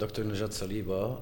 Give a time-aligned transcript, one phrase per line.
[0.00, 1.18] دكتور نجاة صليبة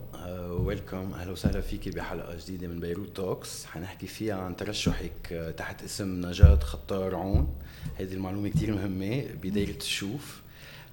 [0.51, 5.83] welcome أهلا وسهلا فيك بحلقة جديدة من بيروت Talks حنحكي فيها عن ترشحك uh, تحت
[5.83, 7.55] اسم نجاة خطار عون.
[7.99, 10.43] هذه المعلومة كثير مهمة بداية الشوف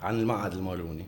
[0.02, 1.06] عن المعهد الماروني.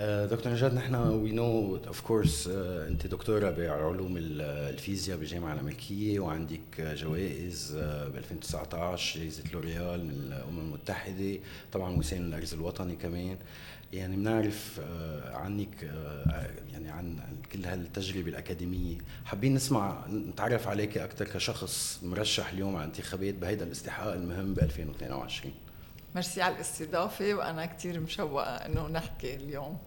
[0.00, 2.48] آه، دكتور نجاة نحن we know of course
[2.88, 7.76] أنت دكتورة بعلوم الفيزياء بالجامعة الأمريكية وعندك جوائز
[8.12, 11.38] ب 2019 جائزة لوريال من الأمم المتحدة
[11.72, 13.36] طبعا وسام الارز الوطني كمان.
[13.92, 17.18] يعني بنعرف آه، عنك آه، يعني عن
[17.52, 18.98] كل هالتجربة الأكاديمية.
[19.24, 25.54] حابين نسمع نتعرف عليك أكثر كشخص مرشح اليوم على انتخابات بهيدا الاستحقاق المهم ب 2022
[26.14, 29.78] ميرسي على الاستضافة وأنا كثير مشوقة إنه نحكي اليوم.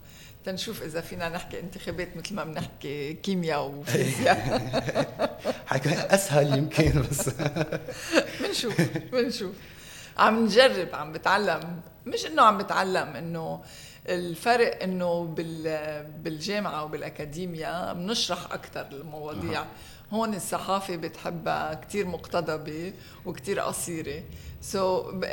[0.45, 4.37] تنشوف إذا فينا نحكي انتخابات مثل ما بنحكي كيمياء وفيزياء.
[5.67, 7.29] حيكون أسهل يمكن بس.
[8.41, 8.81] بنشوف
[9.11, 9.55] بنشوف.
[10.17, 11.81] عم نجرب عم بتعلم.
[12.05, 13.61] مش إنه عم بتعلم إنه
[14.09, 15.23] الفرق إنه
[16.23, 19.65] بالجامعة وبالاكاديميا بنشرح أكثر المواضيع.
[20.11, 22.93] هون الصحافة بتحبها كثير مقتضبه
[23.25, 24.23] وكثير قصيرة.
[24.61, 25.25] سو so,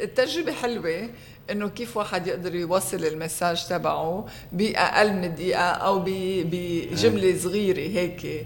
[0.00, 1.10] التجربة حلوة
[1.50, 8.26] إنه كيف واحد يقدر يوصل المساج تبعه بأقل من دقيقة أو بجملة صغيرة هيك.
[8.26, 8.44] آه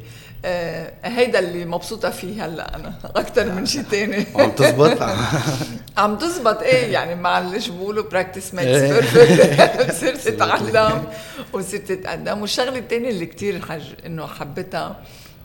[1.05, 5.03] هيدا اللي مبسوطة فيه هلأ أنا أكثر من شيء ثاني عم تزبط؟
[5.99, 11.05] عم تزبط إيه يعني معلش بقولوا practice makes perfect صرت أتعلم
[11.53, 12.41] وصرت أتقدم.
[12.41, 14.97] والشغلة الثانية اللي كثير حج إنه حبيتها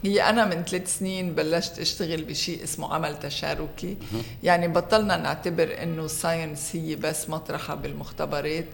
[0.03, 3.97] هي أنا من ثلاث سنين بلشت أشتغل بشيء اسمه عمل تشاركي.
[4.43, 8.65] يعني بطلنا نعتبر إنه ال science هي بس مطرحها بالمختبرات.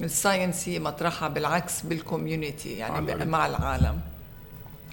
[0.00, 4.00] ال science هي مطرحها بالعكس بال community يعني مع العالم.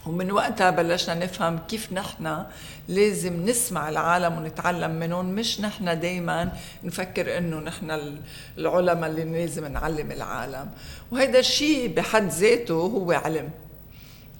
[0.05, 2.45] ومن وقتها بلشنا نفهم كيف نحن
[2.87, 6.51] لازم نسمع العالم ونتعلم منهم مش نحن دايما
[6.83, 8.11] نفكر إنه نحن
[8.57, 10.69] العلماء اللي لازم نعلم العالم.
[11.11, 13.49] وهيدا الشيء بحد ذاته هو علم.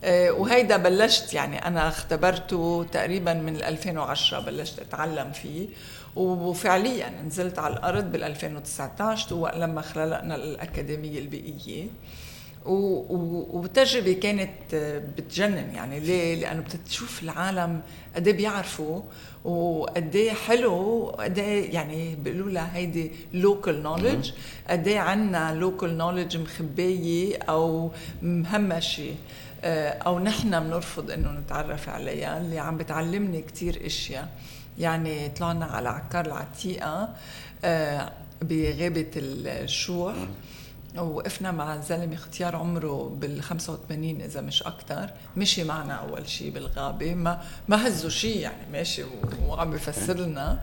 [0.03, 5.67] آه، وهيدا بلشت يعني أنا اختبرته تقريبا من 2010 بلشت أتعلم فيه.
[6.15, 11.87] وفعليا نزلت على الأرض بال 2019 لما خلقنا الأكاديمية البيئية.
[12.65, 14.75] وتجربة كانت
[15.17, 15.99] بتجنن يعني.
[15.99, 17.81] ليه؟ لأنه بتشوف العالم
[18.15, 19.01] قد إيه بيعرفوا
[19.45, 24.31] وقد إيه حلو وقد إيه يعني بيقولوا لها هيدي لوكال نولج
[24.69, 29.15] قد إيه عندنا لوكال نولج مخباية أو مهمشة
[29.63, 32.37] آه، أو نحن بنرفض إنه نتعرف عليها.
[32.41, 34.29] اللي عم بتعلمني كتير أشياء.
[34.79, 37.09] يعني طلعنا على عكار العتيقة
[37.65, 38.11] آه،
[38.41, 40.15] بغابة الشوح.
[40.97, 47.13] وقفنا مع زلمه اختيار عمره بال 85 إذا مش أكثر مشي معنا أول شيء بالغابة.
[47.13, 49.03] ما ما هزوا شيء يعني ماشي
[49.47, 50.59] وعم بفسر لنا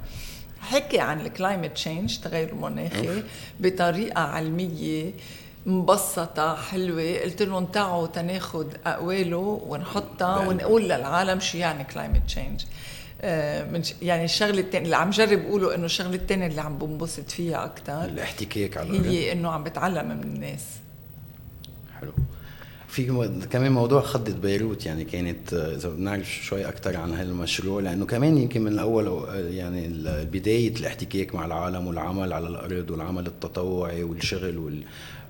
[0.61, 3.23] حكي عن ال climate change تغير المناخي
[3.61, 5.13] بطريقة علمية
[5.67, 7.19] مبسطة حلوة.
[7.19, 12.65] قلت لهم تعوا تناخد أقواله ونحطها ونقول للعالم شو يعني climate change
[13.73, 17.65] من يعني الشغلة الثانية اللي عم جرب أقوله إنه الشغلة الثانية اللي عم بنبسط فيها
[17.65, 20.65] أكثر الاحتكاك على هي إنه عم بتعلم من الناس.
[22.01, 22.13] حلو.
[22.89, 27.81] في كمان موضوع خضة بيروت يعني كانت آه، إذا بنعرف شوي أكثر عن هذا المشروع
[27.81, 29.89] لأنه كمان يمكن من الأول آه، يعني
[30.25, 34.83] بداية الاحتكاك مع العالم والعمل على الأرض والعمل التطوعي والشغل وال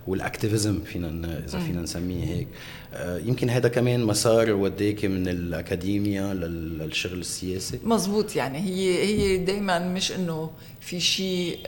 [0.08, 2.48] وال activism فينا إذا فينا نسميه هيك.
[2.94, 7.78] آه، يمكن هذا كمان مسار وديك من الاكاديميا للشغل السياسي.
[7.84, 8.58] مزبوط يعني.
[8.58, 11.58] هي هي دائما مش إنه في شيء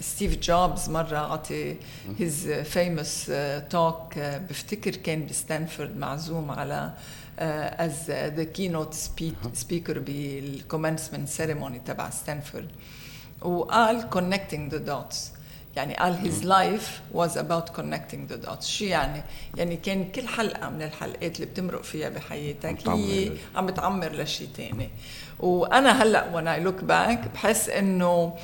[0.00, 1.76] ستيف جوبز مرة عطى
[2.18, 3.32] his famous
[3.70, 6.92] talk بفتكر كان بستانفورد معزوم على
[7.38, 8.94] as the keynote
[9.52, 12.68] speaker بال commencement ceremony تبع ستانفورد.
[13.42, 15.33] وقال connecting the dots.
[15.76, 18.66] يعني قال his life was about connecting the dots.
[18.66, 19.22] شو يعني؟
[19.56, 24.90] يعني كان كل حلقة من الحلقات اللي بتمرق فيها بحياتك هي عم بتعمر لشيء تاني.
[25.40, 28.34] وأنا هلأ when I look back بحس إنه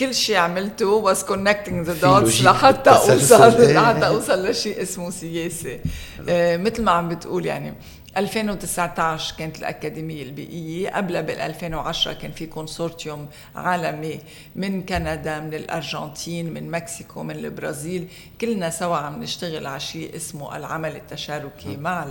[0.00, 5.80] كل شيء عملته was connecting the dots لحتى أوصل لحتى أوصل لشيء اسمه سياسي
[6.28, 7.74] آه مثل ما عم بتقول يعني
[8.16, 14.20] 2019 كانت الأكاديمية البيئية قبلها بال 2010 كان في كونسورتيوم عالمي
[14.56, 18.08] من كندا من الأرجنتين من مكسيكو من البرازيل.
[18.40, 22.06] كلنا سوا عم نشتغل على شيء اسمه العمل التشاركي مع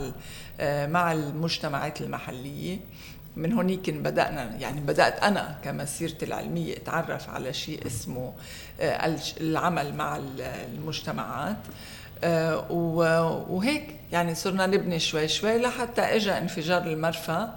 [0.60, 2.80] آه، مع المجتمعات المحلية.
[3.36, 8.34] من هونيك بدأنا يعني بدأت أنا كمسيرتي العلمية أتعرف على شيء اسمه
[8.80, 11.58] آه، العمل مع المجتمعات.
[13.50, 13.96] وهيك.
[14.12, 17.56] يعني صرنا نبني شوي شوي لحتى اجى انفجار المرفأ.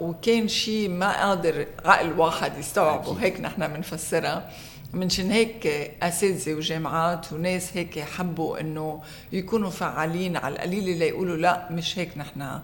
[0.00, 3.12] وكان شيء ما قادر عقل واحد يستوعبه.
[3.20, 4.50] هيك نحن بنفسرها
[4.92, 5.66] منشان هيك
[6.02, 9.02] أساتذة وجامعات وناس هيك حبوا إنه
[9.32, 12.60] يكونوا فعالين على القليل ليقولوا لا مش هيك نحن.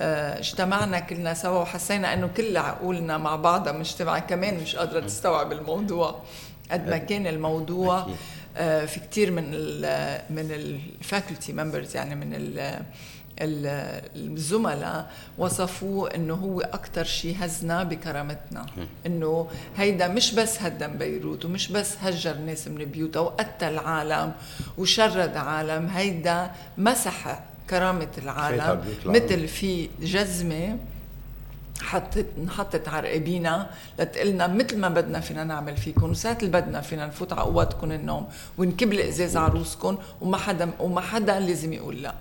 [0.00, 5.52] آه، اجتمعنا كلنا سوا وحسينا إنه كل عقولنا مع بعضها مجتمعة كمان مش قادرة تستوعب
[5.52, 6.20] الموضوع
[6.70, 7.98] قد ما كان الموضوع.
[7.98, 8.06] آه،
[8.56, 12.82] في كثير من ال من الفاكولتي ممبرز يعني من ال
[14.16, 18.66] الزملاء وصفوه إنه هو أكثر شيء هزنا بكرامتنا.
[19.06, 24.32] إنه هيدا مش بس هدم بيروت ومش بس هجر ناس من بيوتها وقتل العالم
[24.78, 27.40] وشرد عالم هيدا مسح
[27.70, 28.58] كرامة العالم
[29.04, 30.78] مثل في جزمة
[31.82, 36.10] حطت انحطت على رقابينا لتقلنا مثل ما بدنا فينا نعمل فيكم.
[36.10, 38.26] وساعة اللي بدنا فينا نفوت على قواتكم النوم
[38.58, 42.14] ونكب ازاز عروسكم وما حدا وما حدا لازم يقول لا.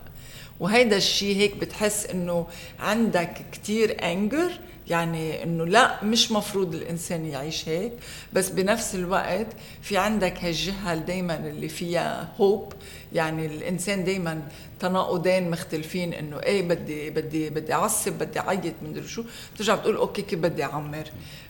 [0.59, 2.48] وهيدا الشيء هيك بتحس إنه
[2.80, 4.51] عندك كتير انجر
[4.89, 7.92] يعني إنه لا مش مفروض الإنسان يعيش هيك
[8.34, 9.48] بس بنفس الوقت
[9.81, 12.74] في عندك هالجهة دائما اللي فيها هوب
[13.13, 14.42] يعني الإنسان دائما
[14.80, 19.24] تناقضين مختلفين إنه إيه بدي بدي بدي أعصب بدي أعيط مدري شو.
[19.56, 21.04] بترجع بتقول أوكي كيف بدي أعمر؟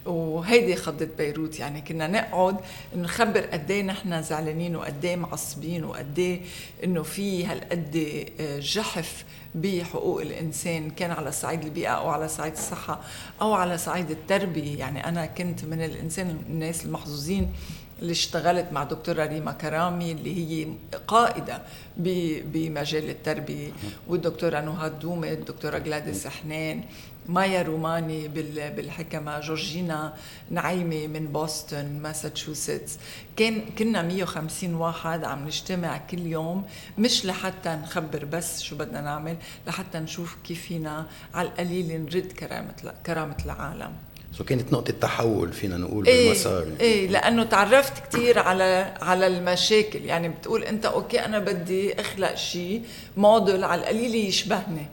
[0.06, 1.60] وهيدي خضت بيروت.
[1.60, 2.58] يعني كنا نقعد
[2.96, 6.42] نخبر قد إيه نحن زعلانين وقد إيه معصبين وقد إيه
[6.84, 8.26] إنه في هالقد
[8.62, 9.26] جحف
[9.56, 13.00] بحقوق الإنسان كان على صعيد البيئة أو على صعيد الصحة
[13.42, 14.80] أو على صعيد التربية.
[14.80, 17.54] يعني أنا كنت من الإنسان الناس المحظوظين
[18.00, 20.68] اللي اشتغلت مع دكتورة ريما كرامي اللي هي
[21.08, 21.62] قائدة
[21.98, 23.72] بمجال التربية
[24.08, 26.84] والدكتورة نهاد دومه الدكتورة جلاديس حنان
[27.28, 30.14] مايا روماني بالحكمة جورجينا
[30.50, 32.98] نعيمة من بوسطن ماساتشوستس.
[33.38, 36.66] كان كنا 150 واحد عم نجتمع كل يوم
[36.98, 42.94] مش لحتى نخبر بس شو بدنا نعمل لحتى نشوف كيف فينا على القليل نرد كرامة
[43.06, 43.92] كرامة العالم.
[44.34, 50.06] so كانت نقطة تحول فينا نقول إيه بالمسار إيه لأنه تعرفت كثير على على المشاكل.
[50.06, 52.82] يعني بتقول أنت okay أنا بدي أخلق شيء
[53.18, 54.86] موديل على القليل يشبهني.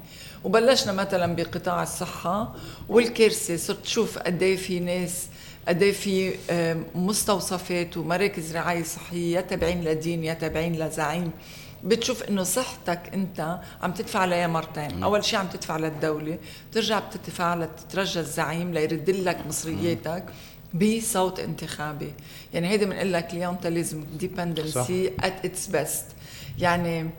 [0.44, 2.54] وبلشنا مثلا بقطاع الصحة
[2.88, 5.26] والكارثة صرت تشوف قد إيه في ناس
[5.68, 6.34] قد إيه في
[6.94, 11.30] مستوصفات ومراكز رعاية صحية يا تابعين لدين يا تابعين لزعيم.
[11.84, 15.02] بتشوف إنه صحتك أنت عم تدفع عليها مرتين.
[15.02, 16.38] أول شيء عم تدفع للدولة
[16.70, 20.24] بترجع بتدفع لتترجى الزعيم ليرد لك مصرياتك
[20.74, 22.12] بصوت انتخابي.
[22.54, 26.04] يعني هيدي بنقول لك clientelism dependency at its best
[26.58, 27.10] يعني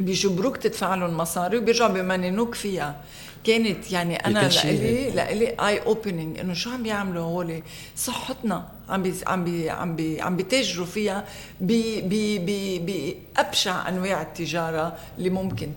[0.00, 3.00] بيجبروك تدفع لهم مصاري وبيرجعوا بيمننوك فيها.
[3.44, 7.62] كانت يعني أنا لإلي لإلي eye opening إنه شو عم بيعملوا هول؟
[7.96, 11.24] صحتنا عم بي عم بي عم بي عم بيتاجروا فيها
[11.60, 15.70] بأبشع أنواع التجارة اللي ممكن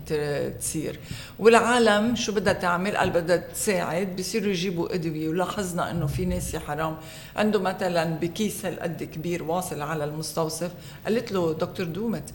[0.60, 0.98] تصير.
[1.38, 5.28] والعالم شو بدها تعمل؟ قال بدها تساعد بصيروا يجيبوا أدوية.
[5.28, 6.96] ولاحظنا إنه في ناس يا حرام
[7.36, 10.70] عنده مثلا بكيس هالقد كبير واصل على المستوصف.
[11.04, 12.30] قالت له دكتور دومت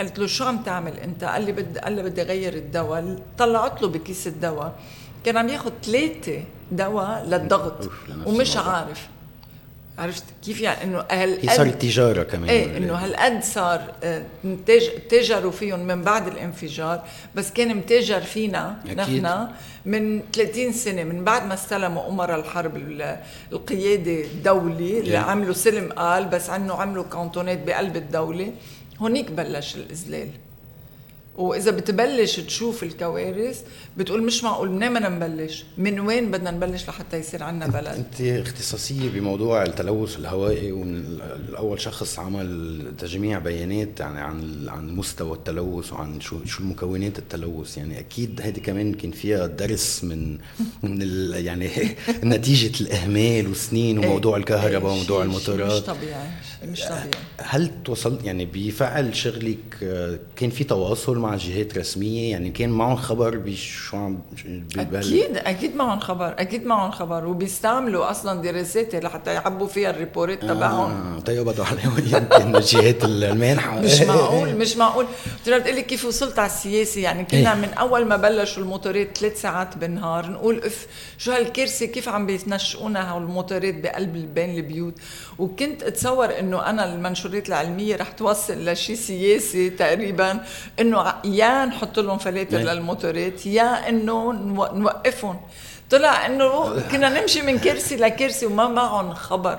[0.00, 3.22] قلت له شو عم تعمل أنت؟ قال لي بدي قال لي بدي أغير الدواء.
[3.38, 4.74] طلعت له بكيس الدواء.
[5.24, 6.42] كان عم ياخذ ثلاثة
[6.72, 7.90] دواء للضغط
[8.26, 9.08] ومش عارف.
[9.98, 13.82] عرفت كيف يعني إنه هالقد هي صارت تجارة كمان إيه إنه هالقد صار
[15.10, 17.02] تاجروا فيهم من بعد الانفجار
[17.34, 19.48] بس كان متاجر فينا نحن
[19.84, 22.76] من 30 سنة من بعد ما استلموا امراء الحرب
[23.52, 28.52] القيادة الدولي اللي عملوا سلم قال بس عنه عملوا كانتونات بقلب الدولة.
[29.00, 30.28] هونيك بلش الإذلال
[31.36, 33.62] وإذا بتبلش تشوف الكوارث
[33.96, 38.20] بتقول مش معقول منين بدنا نبلش؟ من وين بدنا نبلش لحتى يصير عندنا بلد؟ أنت
[38.20, 40.96] اختصاصية بموضوع التلوث الهوائي ومن
[41.48, 47.78] الأول شخص عمل تجميع بيانات يعني عن عن مستوى التلوث وعن شو شو المكونات التلوث.
[47.78, 50.38] يعني أكيد هذه كمان كان فيها درس من
[50.82, 51.02] من
[51.34, 51.70] يعني
[52.24, 56.30] نتيجة الإهمال وسنين وموضوع الكهرباء وموضوع الموتورات مش طبيعي
[56.64, 57.10] مش طبيعي.
[57.38, 59.60] هل توصلت يعني بفعل شغلك
[60.36, 64.18] كان في تواصل مع جهات رسميه يعني كان معهم خبر بشو عم
[64.78, 70.42] أكيد أكيد معهم خبر أكيد معهم خبر وبيستعملوا أصلا دراسات لحتى يعبوا فيها ال report
[70.42, 75.06] تبعهم آه طيب برافو عليهم يمكن الجهات المانحه مش معقول مش معقول
[75.42, 79.40] بتقدر تقول لي كيف وصلت على السياسة يعني كنا من اول ما بلشوا الموتورات ثلاث
[79.40, 80.86] ساعات بالنهار نقول اف
[81.18, 84.94] شو هالكارثه كيف عم بينشقونا هالموتورات بقلب بين البيوت
[85.38, 90.40] وكنت اتصور انه أنا المنشورات العلميه رح توصل لشيء سياسي تقريبا
[90.80, 94.32] انه يا نحط لهم فلاتر للموتورات يا إنه
[94.74, 95.40] نوقفهم.
[95.90, 99.58] طلع إنه كنا نمشي من كرسي لكرسي وما معهم خبر.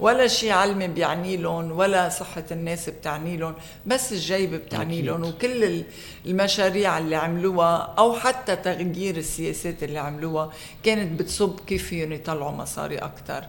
[0.00, 3.54] ولا شيء علمي بيعني لهم ولا صحة الناس بتعني لهم
[3.86, 5.24] بس الجيب بتعني لهم.
[5.24, 5.82] وكل
[6.26, 10.50] المشاريع اللي عملوها أو حتى تغيير السياسات اللي عملوها
[10.82, 13.44] كانت بتصب كيف فيهم يطلعوا مصاري أكثر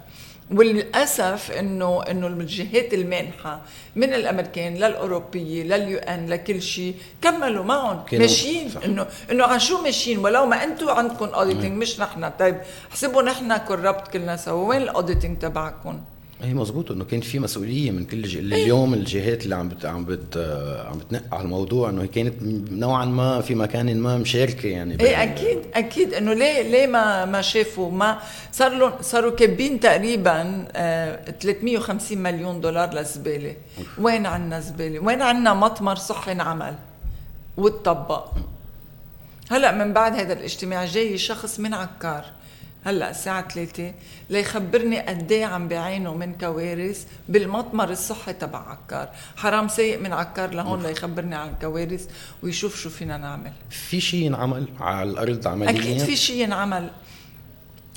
[0.51, 3.61] وللأسف إنه إنه الجهات المانحة
[3.95, 8.03] من الأمريكان للأوروبية لل UN لكل شيء كملوا معهم.
[8.13, 8.71] ماشيين.
[8.85, 12.31] إنه إنه على شو ماشيين؟ ولو ما أنتم عندكم auditing مش نحن.
[12.39, 12.57] طيب
[12.89, 14.67] حسبوا نحن corrupt كلنا سوا.
[14.67, 16.01] وين ال auditing تبعكم؟
[16.43, 19.85] اي مزبوط إنه كان في مسؤولية من كل جهه اللي اليوم الجهات اللي عم بت
[19.85, 20.37] عم بت
[20.89, 22.33] عم بتنق على الموضوع إنه كانت
[22.71, 27.41] نوعا ما في مكان ما مشاركة يعني إيه أكيد أكيد إنه ليه ليه ما ما
[27.41, 28.19] شافوا؟ ما
[28.51, 33.55] صار لهم صاروا كابين تقريبا آه 350 مليون دولار للزباله
[33.97, 36.75] وين عندنا زبالة؟ وين عندنا مطمر صحي انعمل
[37.57, 38.31] وتطبق؟
[39.51, 42.25] هلأ من بعد هذا الاجتماع جاي شخص من عكار.
[42.85, 43.93] هلأ الساعة 3
[44.29, 50.53] ليخبرني قد إيه عم بيعينوا من كوارث بالمطمر الصحي تبع عكار، حرام سايق من عكار
[50.53, 52.07] لهون ليخبرني عن الكوارث
[52.43, 53.51] ويشوف شو فينا نعمل.
[53.69, 56.89] في شيء ينعمل على الأرض عمليا؟ أكيد في شيء ينعمل.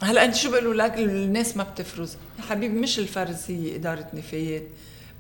[0.02, 4.62] هلأ أنت شو بيقولوا لك الناس ما بتفرز، يا حبيبي مش الفرز هي إدارة نفايات،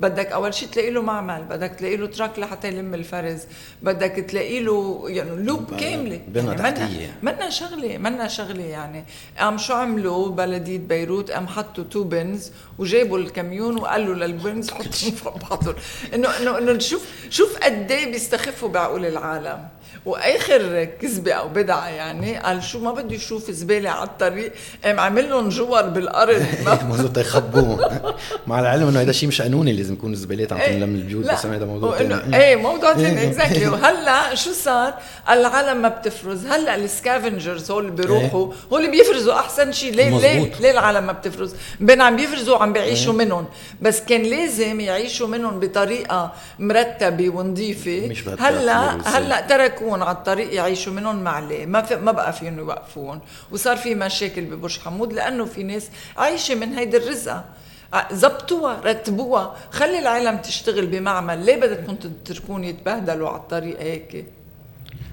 [0.00, 3.40] بدك أول شيء تلاقي له معمل بدك تلاقي له truck لحتى يلم الفرز
[3.82, 6.20] بدك تلاقي له يعني loop كاملة.
[6.28, 7.14] بنا يعني تحتية.
[7.22, 9.04] منا شغلة منا شغلة يعني.
[9.38, 15.10] قام شو عملوا؟ بلدية بيروت قام حطوا two bins وجابوا الكاميون وقالوا لل bins حطهم
[15.10, 15.74] فوق بعضهم.
[16.14, 19.68] انه انه إنه شوف شوف قد إيه بيستخفوا بعقول العالم.
[20.06, 24.52] وآخر كذبة أو بدعة يعني قال شو ما بده يشوف زبالة على الطريق
[24.84, 26.42] قام عامل لهم جور بالأرض.
[26.90, 27.90] مزبوط يخبوه
[28.46, 31.64] مع العلم إنه هذا شيء مش قانوني لازم يكون الزبالات عم تنلم البيوت بس هذا
[31.64, 34.94] موضوع ثاني إيه موضوع ثاني exactly وهلأ شو صار؟
[35.30, 36.46] العالم ما بتفرز.
[36.46, 41.06] هلأ ال scavengers هول اللي بيروحوا هول اللي بيفرزوا أحسن شيء ليه ليه ليه العالم
[41.06, 43.46] ما بتفرز؟ بين عم بيفرزوا وعم بيعيشوا منهم.
[43.82, 48.12] بس كان لازم يعيشوا منهم بطريقة مرتبة ونظيفة.
[48.40, 53.20] هلا هلأ تركوا يوقفون على الطريق يعيشوا منهم معليه ما في ما بقى فيهم يوقفون.
[53.50, 57.44] وصار في مشاكل ببرج حمود لأنه في ناس عايشة من هيدي الرزقة.
[58.12, 59.56] زبطوها رتبوها.
[59.70, 61.44] خلي العالم تشتغل بمعمل.
[61.44, 64.26] ليه بدكم تتركون يتبهدلوا على الطريق هيك؟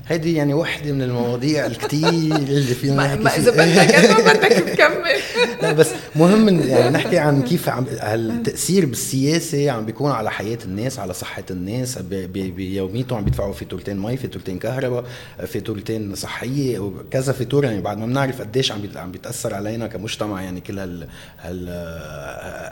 [0.07, 5.03] هيدي يعني وحدة من المواضيع الكثير اللي فينا نحكي ما إذا بدك بدك تكمل.
[5.61, 10.99] لا بس مهم يعني نحكي عن كيف عم التاثير بالسياسة عم بيكون على حياة الناس
[10.99, 15.05] على صحة الناس بيوميتهم عم بيدفعوا فاتورتين مي فاتورتين كهرباء
[15.47, 20.61] فاتورتين صحية وكذا فاتوره يعني بعد ما بنعرف قديش عم عم بيتأثر علينا كمجتمع يعني
[20.61, 21.07] كل هال
[21.39, 21.69] هال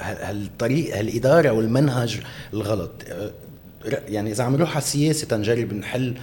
[0.02, 2.20] هالطريق هالإدارة والمنهج
[2.54, 2.92] الغلط.
[3.86, 6.14] يعني إذا عم نروح على السياسة تنجرب نحل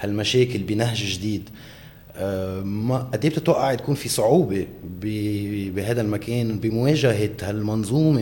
[0.00, 1.48] هالمشاكل بنهج جديد.
[2.18, 4.66] آه، ما قد إيه بتتوقع تكون في صعوبة
[5.74, 8.20] بهذا المكان بمواجهة هالمنظومة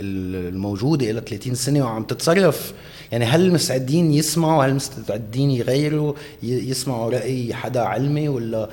[0.00, 2.74] الموجودة لها 30 سنة وعم تتصرف؟
[3.12, 8.68] يعني هل مستعدين يسمعوا؟ هل مستعدين يغيروا؟ يسمعوا رأي حدا علمي ولا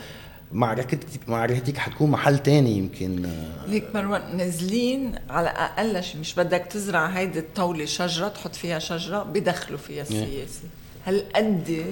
[0.51, 3.29] معركتك معركتك حتكون محل تاني يمكن؟
[3.67, 9.24] ليك مروان نازلين على أقل شيء مش بدك تزرع هيدي الطاولة شجرة تحط فيها شجرة
[9.24, 10.62] بدخلوا فيها السياسة.
[11.05, 11.86] هل قد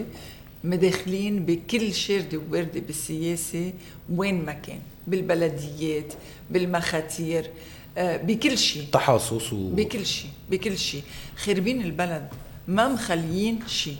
[0.63, 3.73] مداخلين بكل شاردة وواردة بالسياسة
[4.09, 4.79] وين ما كان.
[5.07, 6.13] بالبلديات
[6.49, 7.49] بالمخاتير
[7.97, 8.87] آه، بكل شيء.
[8.91, 9.69] تحاصص و...
[9.69, 11.03] بكل شيء بكل شيء.
[11.35, 12.27] خربين البلد
[12.67, 13.97] ما مخليين شيء.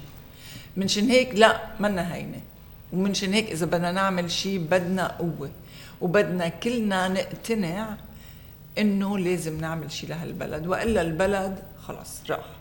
[0.77, 2.41] منشان هيك لا منا هينة.
[2.93, 5.51] ومنشان هيك إذا بدنا نعمل شيء بدنا قوة.
[6.01, 7.97] وبدنا كلنا نقتنع
[8.77, 10.67] إنه لازم نعمل شيء لهالبلد.
[10.67, 12.58] وإلا البلد خلص راح.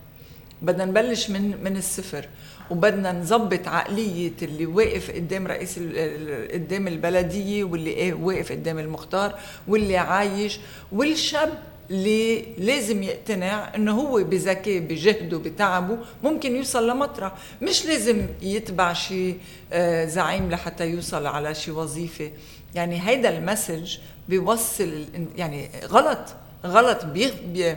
[0.61, 2.25] بدنا نبلش من من الصفر
[2.71, 5.79] وبدنا نظبط عقلية اللي واقف قدام رئيس
[6.53, 10.59] قدام البلدية واللي إيه واقف قدام المختار واللي عايش
[10.91, 11.49] والشاب
[11.89, 17.33] اللي لازم يقتنع إنه هو بذكاء بجهده بتعبه ممكن يوصل لمطرح.
[17.61, 19.35] مش لازم يتبع شي
[19.73, 22.31] آه، زعيم لحتى يوصل على شي وظيفة.
[22.75, 23.97] يعني هيدا المسج
[24.29, 25.05] بيوصل
[25.37, 26.19] يعني غلط
[26.65, 27.75] غلط بي بي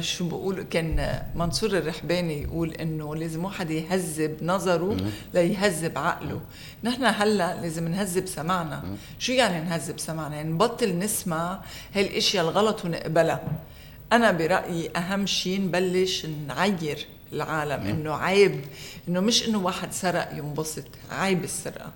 [0.00, 4.96] شو بقول كان منصور الرحباني يقول إنه لازم واحد يهذب نظره
[5.34, 6.40] ليهذب عقله.
[6.84, 8.84] نحن هلأ لازم نهذب سمعنا.
[9.18, 11.60] شو يعني نهذب سمعنا؟ يعني نبطل نسمع
[11.94, 13.42] هالأشياء الغلط ونقبلها.
[14.12, 17.86] أنا برأيي أهم شيء نبلش نعير العالم.
[17.86, 18.60] إنه عيب.
[19.08, 20.84] إنه مش إنه واحد سرق ينبسط.
[21.10, 21.92] عيب السرقة.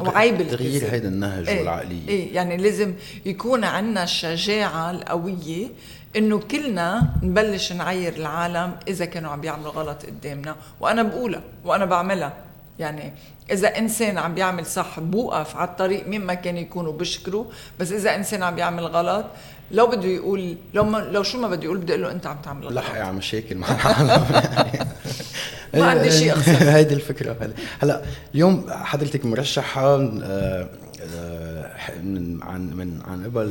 [0.00, 1.60] وعيب تغيير هيدا النهج إيه.
[1.60, 2.34] والعقليه إيه.
[2.34, 2.94] يعني لازم
[3.26, 5.68] يكون عندنا الشجاعه القوية
[6.16, 12.32] إنه كلنا نبلش نعير العالم إذا كانوا عم بيعملوا غلط قدامنا وأنا بقولها وأنا بعملها.
[12.78, 13.12] يعني
[13.50, 18.14] إذا إنسان عم بيعمل صح بوقف على الطريق مين ما كان يكونوا بشكره بس إذا
[18.16, 19.24] إنسان عم بيعمل غلط
[19.70, 22.36] لو بده يقول لو ما لو شو ما بده يقول بدي أقول له أنت عم
[22.44, 22.72] تعمل غلط.
[22.72, 24.24] لحقي على مشاكل مع العالم.
[25.74, 27.36] ما عندي شيء اخسر هيدي الفكرة.
[27.82, 28.02] هلا
[28.34, 30.68] اليوم حضرتك مرشحة آه،
[31.14, 33.48] آه، من عن من عن قبل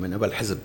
[0.00, 0.58] من قبل حزب.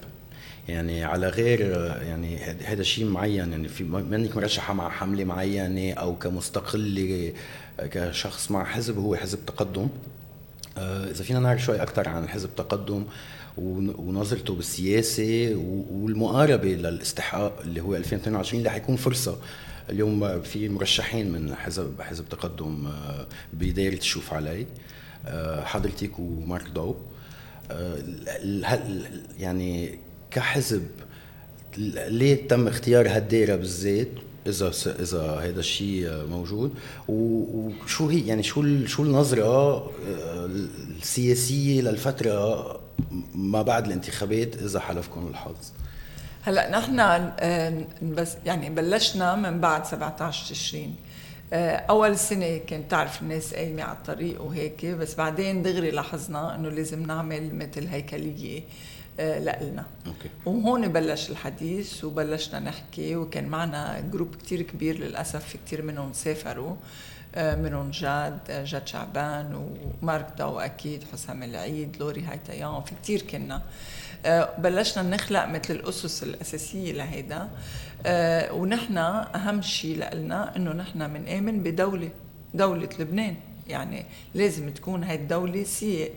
[0.70, 1.60] يعني على غير
[2.02, 7.34] يعني هذا شيء معين يعني في منك مرشحه مع حملة معينة أو كمستقله
[7.80, 9.88] كشخص مع حزب هو حزب تقدم.
[10.78, 13.04] آه، إذا فينا نعرف شوي أكثر عن حزب تقدم
[13.58, 15.56] ونظرته بالسياسة
[15.92, 19.38] والمقاربة للاستحقاق اللي هو 2022 اللي حيكون فرصة.
[19.90, 24.66] اليوم في مرشحين من حزب حزب تقدم آه، بدايره تشوف علي
[25.26, 26.96] آه، حضرتك ومارك دو
[29.40, 30.00] يعني
[30.32, 30.88] كحزب.
[32.08, 34.08] ليه تم اختيار هالدائره بالذات
[34.48, 36.74] إذا إذا هذا الشيء موجود؟
[37.08, 40.50] وشو هي؟ يعني شو شو النظرة آه،
[41.00, 42.80] السياسية للفترة
[43.36, 45.56] ما بعد الانتخابات إذا حلفكم الحظ؟
[46.42, 50.96] هلأ نحن آه، بس يعني بلشنا من بعد 17 تشرين
[51.54, 56.70] آه، أول سنة كانت تعرف الناس قايمة على الطريق وهيك بس بعدين دغري لاحظنا إنه
[56.70, 58.62] لازم نعمل مثل هيكلية.
[59.20, 60.30] لنا okay.
[60.46, 66.76] وهون بلش الحديث وبلشنا نحكي وكان معنا group كتير كبير للأسف في كتير منهم سافروا
[67.36, 69.70] آه، منهم جاد آه، جاد شعبان
[70.02, 73.62] ومارك داو أكيد حسام العيد لوري هايتيان في كتير كنا.
[74.58, 77.50] بلشنا نخلق مثل الأسس الأساسية لهيدا.
[78.54, 82.10] ونحن أهم شيء لنا إنه نحن بنآمن بدولة
[82.54, 83.36] دولة لبنان.
[83.70, 86.10] يعني لازم تكون هاي الدولة سي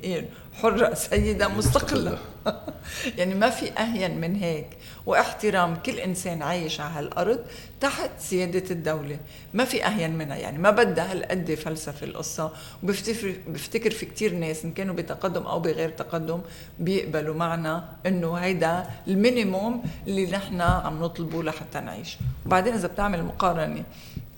[0.55, 2.19] حرة سيدة مستقلة.
[3.19, 4.67] يعني ما في أهين من هيك.
[5.07, 7.39] واحترام كل إنسان عايش على هالأرض
[7.81, 9.19] تحت سيادة الدولة.
[9.55, 10.37] ما في أهين منها.
[10.37, 12.53] يعني ما بدها هالقد فلسفة القصة.
[12.83, 16.41] وبفتكر بفتكر في كتير ناس إن كانوا بتقدم أو بغير تقدم
[16.79, 22.19] بيقبلوا معنا إنه هيدا المينيموم اللي نحن عم نطلبه لحتى نعيش.
[22.47, 23.85] وبعدين إذا بتعمل مقارنة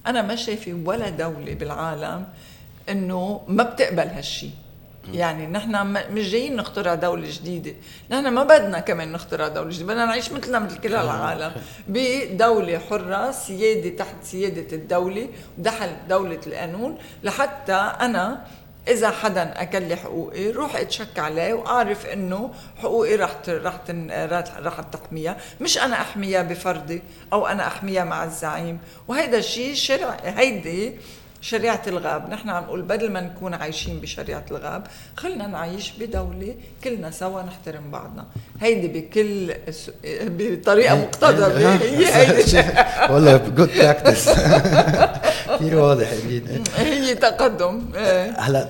[0.06, 2.26] أنا ما شايفة ولا دولة بالعالم
[2.88, 4.50] إنه ما بتقبل هالشيء
[5.12, 7.74] يعني نحن مش جايين نخترع دولة جديدة.
[8.10, 9.86] نحن ما بدنا كمان نخترع دولة جديدة.
[9.86, 11.52] بدنا نعيش مثلنا مثل كل العالم.
[11.88, 18.44] بدولة حرة سيادة تحت سيادة الدولة ودخل دولة القانون لحتى أنا
[18.88, 23.80] إذا حدا أكل لي حقوقي روح أتشكى عليه وأعرف إنه حقوقي رح رح
[24.58, 30.16] رح تحميها، مش أنا أحميها بفرضي أو أنا أحميها مع الزعيم، وهيدا الشيء شرع.
[30.24, 30.96] هيدي
[31.44, 32.30] شريعة الغاب.
[32.30, 36.54] نحن عم نقول بدل ما نكون عايشين بشريعة الغاب خلنا نعيش بدولة
[36.84, 38.26] كلنا سوا نحترم بعضنا.
[38.60, 39.54] هيدي بكل
[40.24, 42.62] بطريقة مقتضبة هي هيدي.
[43.12, 44.30] والله good practice
[45.54, 46.08] كثير واضح
[46.76, 47.82] هي تقدم.
[47.94, 48.40] إيه.
[48.40, 48.68] هلا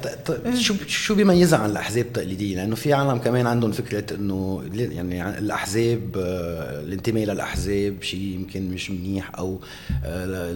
[0.55, 6.17] شو شو بيميزها عن الأحزاب التقليدية؟ لأنه في عالم كمان عندهم فكرة إنه يعني الأحزاب
[6.17, 9.61] آه، الانتماء للأحزاب شيء يمكن مش منيح أو
[10.05, 10.55] آه،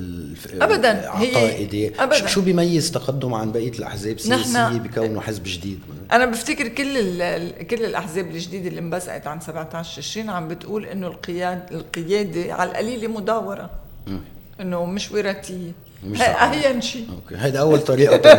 [0.61, 1.09] ابدا.
[1.09, 2.27] عقائدي أبداً.
[2.27, 5.81] شو بيميز تقدم عن بقية الأحزاب السياسيه بكونه حزب جديد؟
[6.12, 6.94] أنا بفتكر كل
[7.66, 13.09] كل الأحزاب الجديدة اللي انبثقت عن 17 تشرين عم بتقول إنه القياد القيادة على القليلة
[13.09, 13.71] مداورة.
[14.61, 15.73] إنه مش وراثية.
[16.21, 17.44] اهين شيء okay.
[17.44, 18.21] هيدا أول طريقة.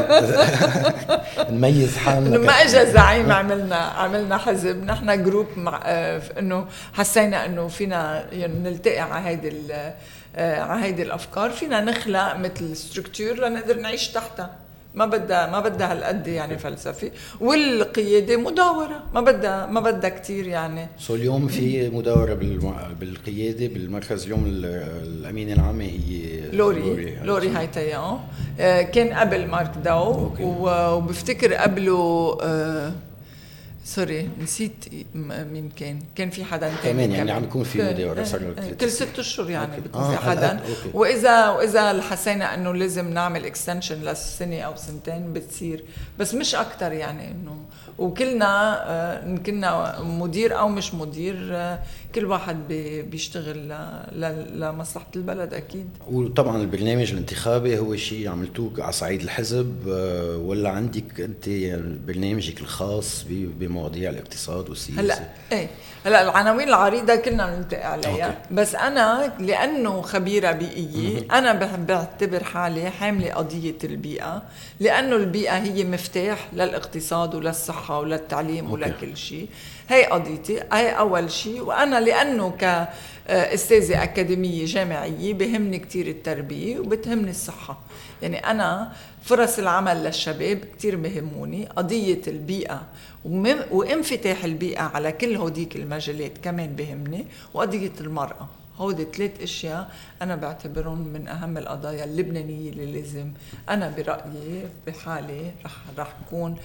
[1.52, 4.84] نميز حالنا ما اجى زعيم عملنا عملنا حزب.
[4.84, 9.48] نحن group مع آه، إنه حسينا إنه فينا يعني نلتقي على هيدي
[10.36, 11.50] على هيدي الأفكار.
[11.50, 14.52] فينا نخلق مثل structure لنقدر نعيش تحتها.
[14.96, 17.12] ما بدها ما بدها هالقد يعني فلسفه
[17.42, 19.04] والقيادة مداورة.
[19.14, 20.88] ما بدها ما بدها كثير يعني.
[21.00, 22.34] so اليوم في مداورة
[23.00, 26.80] بالقيادة بالمركز اليوم الأمينة العامة هي لوري.
[26.80, 28.20] لوري, لوري هايتيان.
[28.60, 30.32] آه، كان قبل مارك داو.
[30.40, 32.92] وبفتكر قبله آه
[33.86, 36.00] sorry نسيت مين كان.
[36.16, 38.28] كان في حدا ثاني كمان يعني عم يكون في مداوره
[38.82, 40.60] كل ست أشهر يعني بيكون آه في حدا.
[40.94, 45.84] وإذا وإذا حسينا إنه لازم نعمل extension لسنه أو سنتين بتصير.
[46.20, 47.58] بس مش أكثر يعني إنه.
[48.00, 51.80] وكلنا آه، إن كنا مدير أو مش مدير آه،
[52.16, 52.68] كل واحد
[53.12, 53.74] بيشتغل
[54.56, 55.90] لمصلحة البلد أكيد.
[56.12, 61.50] وطبعا البرنامج الانتخابي هو شيء عملتوه على صعيد الحزب آه، ولا عندك أنت
[62.08, 65.20] برنامجك الخاص بمواضيع الاقتصاد والسياسة؟ هلا
[65.52, 65.68] إيه.
[66.06, 68.26] هلا العناوين العريضة كلنا بنلتقي عليها.
[68.26, 68.38] okay.
[68.52, 74.44] بس أنا لأنه خبيرة بيئية أنا بعتبر حالي حاملة قضية البيئة
[74.80, 78.74] لأنه البيئة هي مفتاح للاقتصاد وللصحة وللتعليم okay.
[78.84, 79.48] ولكل شيء.
[79.90, 87.80] هي قضيتي هي أول شيء وأنا لأنه كأستاذة أكاديمية جامعية بهمني كثير التربية وبتهمني الصحة.
[88.22, 88.92] يعني أنا
[89.24, 92.82] فرص العمل للشباب كثير بهموني قضية البيئة
[93.72, 98.48] وانفتاح البيئة على كل هوديك المجالات كمان بهمني وقضية المرأة.
[98.78, 103.32] هودي ثلاث أشياء أنا بعتبرهم من أهم القضايا اللبنانية اللي لازم
[103.70, 106.56] أنا برأيي بحالي رح رح كون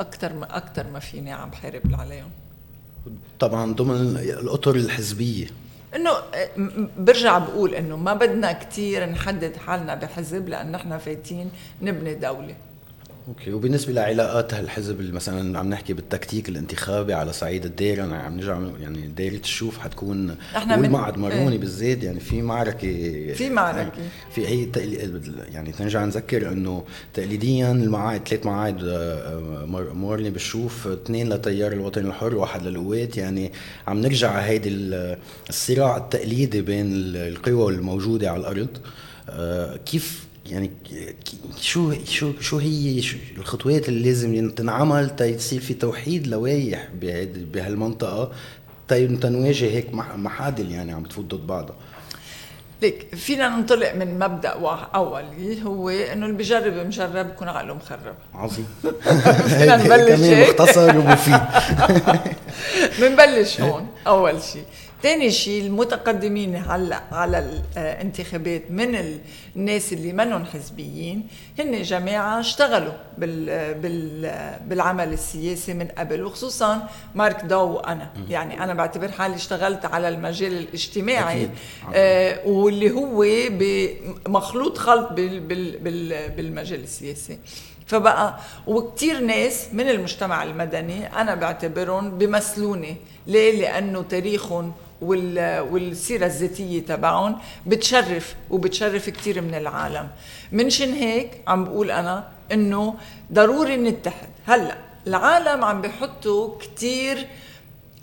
[0.00, 2.30] أكثر ما أكثر ما فيني عم بحارب عليهم.
[3.38, 5.46] طبعا ضمن الأطر الحزبية.
[5.96, 6.10] إنه
[6.98, 11.50] برجع بقول إنه ما بدنا كثير نحدد حالنا بحزب لأن نحن فايتين
[11.82, 12.54] نبني دولة.
[13.28, 13.52] أوكي.
[13.52, 19.08] وبالنسبة لعلاقات هالحزب مثلا عم نحكي بالتكتيك الانتخابي على صعيد الدائره يعني عم نرجع يعني
[19.08, 23.92] دائره الشوف حتكون إحنا من معهد ماروني إيه؟ بالزيت يعني في معركة في معركة.
[24.30, 24.68] في هي
[25.52, 32.36] يعني تنرجع نذكر إنه تقليديا المعاهد ثلاث معاهد آه، مورني بالشوف اثنين للتيار الوطني الحر
[32.36, 33.52] وواحد للقوات يعني
[33.86, 34.68] عم نرجع على هيدي
[35.48, 38.68] الصراع التقليدي بين القوى الموجودة على الأرض.
[39.28, 40.70] آه، كيف يعني
[41.60, 46.88] شو شو شو هي شو الخطوات اللي لازم تنعمل تيصير في توحيد لوايح
[47.52, 48.32] بهالمنطقة
[48.88, 51.76] تنواجه هيك محادل يعني عم بتفوت ضد بعضها؟
[52.82, 54.48] ليك فينا ننطلق من مبدأ
[54.94, 58.14] اولي هو إنه اللي بجرب مجرب بكون عقله مخرب.
[58.34, 58.66] عظيم.
[59.58, 60.60] فينا نبلش هيك.
[60.60, 61.40] مختصر ومفيد.
[63.00, 64.64] بنبلش هون أول شيء
[65.02, 69.18] ثاني شيء المتقدمين هلا على الانتخابات من
[69.56, 71.26] الناس اللي منهم حزبيين
[71.58, 74.32] هن جماعة اشتغلوا بال بال
[74.66, 78.10] بالعمل السياسي من قبل وخصوصا مارك داو وأنا.
[78.28, 81.50] يعني أنا بعتبر حالي اشتغلت على المجال الاجتماعي أكيد.
[81.94, 83.24] آه واللي هو
[84.28, 87.38] مخلوط خلط بال بال بال بالمجال السياسي.
[87.86, 88.36] فبقى
[88.66, 98.34] وكتير ناس من المجتمع المدني أنا بعتبرهم بمثلوني ليه؟ لأنه تاريخهم والسيرة الذاتية تبعهم بتشرف
[98.50, 100.08] وبتشرف كثير من العالم.
[100.52, 102.94] منشن هيك عم بقول أنا إنه
[103.32, 104.28] ضروري نتحد.
[104.46, 107.26] هلأ العالم عم بحطوا كثير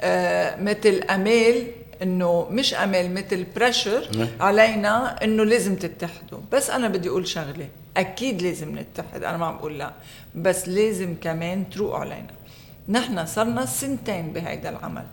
[0.01, 1.67] آه مثل امال
[2.01, 4.29] إنه مش امال مثل بريشر.
[4.39, 6.39] علينا إنه لازم تتحدوا.
[6.51, 9.23] بس أنا بدي أقول شغلة أكيد لازم نتحد.
[9.23, 9.91] أنا ما عم بقول لأ.
[10.35, 12.33] بس لازم كمان تروقوا علينا.
[12.89, 15.05] نحن صرنا سنتين بهيدا العمل.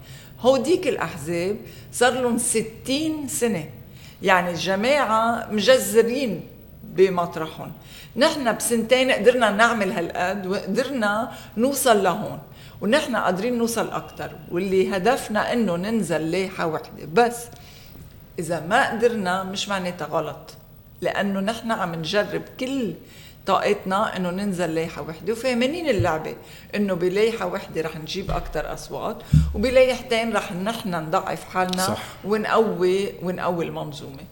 [0.45, 1.57] هوديك الأحزاب
[1.93, 3.65] صار لهم 60 سنة.
[4.23, 6.47] يعني الجماعة مجزرين
[6.83, 7.73] بمطرحهم.
[8.17, 12.39] نحن بسنتين قدرنا نعمل هالقد وقدرنا نوصل لهون
[12.81, 17.07] ونحن قادرين نوصل أكثر واللي هدفنا إنه ننزل لايحة وحدة.
[17.13, 17.47] بس
[18.39, 20.55] إذا ما قدرنا مش معناتها غلط
[21.01, 22.95] لأنه نحن عم نجرب كل
[23.47, 25.33] طاقتنا إنه ننزل لايحه وحدة.
[25.33, 26.35] وفاهمين اللعبة
[26.75, 29.17] إنه بلايحه وحدة رح نجيب أكثر أصوات
[29.55, 32.03] وبلايحتين رح نحن نضعف حالنا صح.
[32.25, 34.25] ونقوي ونقوي المنظومة.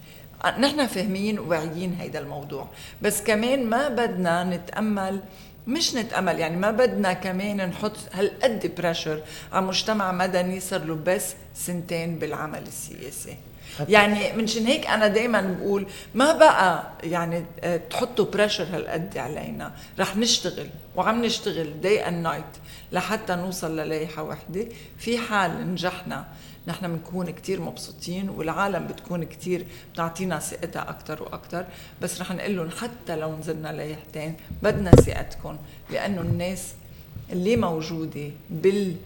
[0.59, 2.68] نحن فاهمين وواعيين هيدا الموضوع.
[3.03, 5.20] بس كمان ما بدنا نتأمل
[5.66, 9.22] مش نتأمل يعني ما بدنا كمان نحط هالقد pressure
[9.53, 13.37] على مجتمع مدني صار له بس سنتين بالعمل السياسي.
[13.88, 19.72] يعني منشان هيك أنا دائما بقول ما بقى يعني آه، تحطوا pressure هالقد علينا.
[19.98, 22.44] رح نشتغل وعم نشتغل day and night
[22.92, 24.66] لحتى نوصل للايحة وحدة.
[24.98, 26.24] في حال نجحنا
[26.66, 31.64] نحن بنكون كتير مبسوطين والعالم بتكون كتير بتعطينا ثقتها أكتر وأكتر.
[32.02, 35.56] بس رح نقول لهم حتى لو نزلنا لايحتين بدنا ثقتكم
[35.90, 36.72] لأنه الناس
[37.32, 38.96] اللي موجودة بال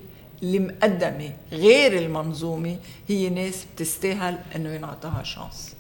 [0.43, 2.77] اللي مقدمة غير المنظومة
[3.09, 5.77] هي ناس بتستاهل إنه ينعطاها شانس.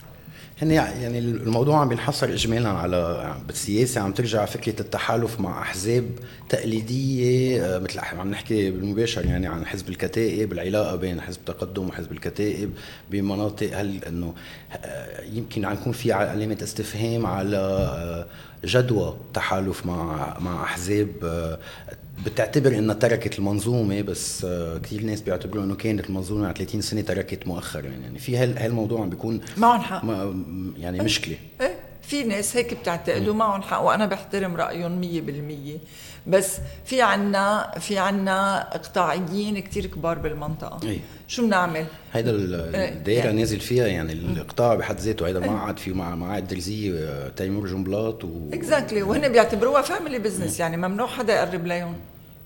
[0.62, 6.04] هن يعني الموضوع عم بينحصر اجمالا على بالسياسة عم ترجع فكرة التحالف مع أحزاب
[6.48, 12.12] تقليدية آه، مثل عم نحكي بالمباشر يعني عن حزب الكتائب العلاقة بين حزب التقدم وحزب
[12.12, 12.70] الكتائب
[13.10, 14.34] بمناطق هل إنه
[14.72, 18.26] آه، يمكن عم يكون في علامة استفهام على آه،
[18.64, 21.08] جدوى تحالف مع مع أحزاب
[22.24, 27.00] بتعتبر إنها تركت المنظومة بس آه، كثير ناس بيعتبروا إنه كانت المنظومة على 30 سنة
[27.00, 30.04] تركت مؤخرا يعني في هالموضوع عم بيكون معهم حق.
[30.78, 31.36] يعني مشكلة.
[31.60, 31.85] إيه.
[32.06, 35.80] في ناس هيك بتعتقدوا معهم حق وأنا بحترم رأيهم 100%
[36.26, 41.00] بس في عنا في عنا إقطاعيين كتير كبار بالمنطقة أي.
[41.28, 43.40] شو بنعمل؟ هيدا إيه، الدائره يعني.
[43.40, 48.24] نازل فيها يعني الإقطاع بحد ذاته هيدا ما عاد في مع درزية آه، تيمور جنبلاط
[48.24, 49.04] و exactly exactly.
[49.08, 51.94] وهن بيعتبروها family business يعني ممنوع حدا يقرب لهم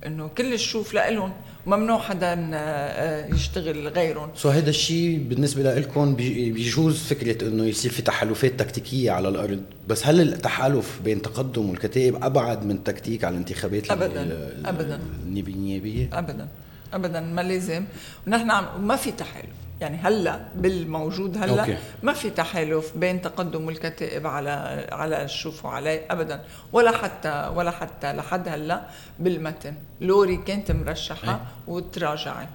[0.07, 1.33] إنه كل الشوف لإلهم
[1.67, 4.31] وممنوع حدا آه، يشتغل غيرهم.
[4.35, 9.63] so هذا الشيء بالنسبة لكم بيجوز فكرة إنه يصير في تحالفات تكتيكية على الأرض.
[9.89, 15.01] بس هل التحالف بين تقدم والكتائب أبعد من تكتيك على الانتخابات ابدا ابدا.
[15.27, 16.49] النيابية؟ ابدا
[16.93, 17.85] ابدا ما لازم.
[18.27, 19.51] ونحن عم ما في تحالف.
[19.81, 21.77] يعني هلا بالموجود هلا okay.
[22.03, 26.45] ما في تحالف بين تقدم الكتائب على على الشوف وعلي ابدا.
[26.73, 28.83] ولا حتى ولا حتى لحد هلا
[29.19, 29.75] بالمتن.
[30.01, 31.38] لوري كانت مرشحة أي.
[31.66, 32.49] وتراجعت.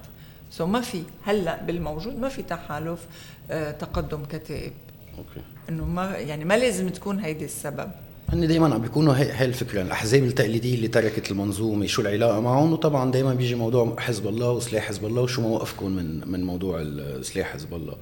[0.50, 3.06] so ما في هلا بالموجود ما في تحالف
[3.50, 4.72] آه، تقدم كتائب.
[5.18, 5.40] okay.
[5.68, 7.90] إنه ما يعني ما لازم تكون هيدي السبب.
[8.32, 9.82] هن دائما عم بيكونوا هي, هي الفكرة.
[9.82, 14.84] الأحزاب التقليديه اللي تركت المنظومة شو العلاقة معهم؟ وطبعا دائما بيجي موضوع حزب الله وسلاح
[14.84, 16.84] حزب الله وشو موقفكم من من موضوع
[17.22, 17.94] سلاح حزب الله.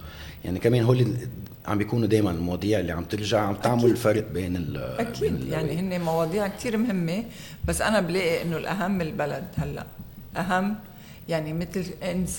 [0.45, 1.07] يعني كمان هول
[1.67, 5.21] عم بيكونوا دائما المواضيع اللي عم ترجع عم تعمل الفرق بين ال أكيد.
[5.21, 7.25] بين يعني هن مواضيع كثير مهمة
[7.69, 9.87] بس أنا بلاقي إنه الأهم البلد هلأ.
[10.37, 10.77] أهم
[11.29, 11.85] يعني مثل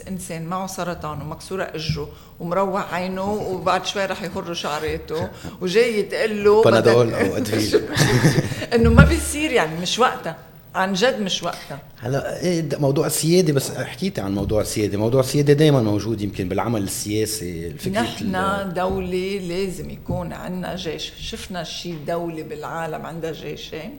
[0.08, 5.30] إنسان معه سرطان ومكسورة إجره ومروح عينه وبعد شوي رح يهر شعراته
[5.62, 7.82] وجاي تقول له بنادول أو أدفيل.
[8.76, 10.38] إنه ما بيصير يعني مش وقتها.
[10.76, 11.80] عن جد مش وقتها.
[12.00, 14.98] هلا إيه موضوع السيادة بس حكيتي عن موضوع السيادة.
[14.98, 21.14] موضوع السيادة دائما موجود يمكن بالعمل السياسي الفكرة نحن دولة لازم يكون عندنا جيش.
[21.20, 23.98] شفنا شيء دولة بالعالم عندها جيشين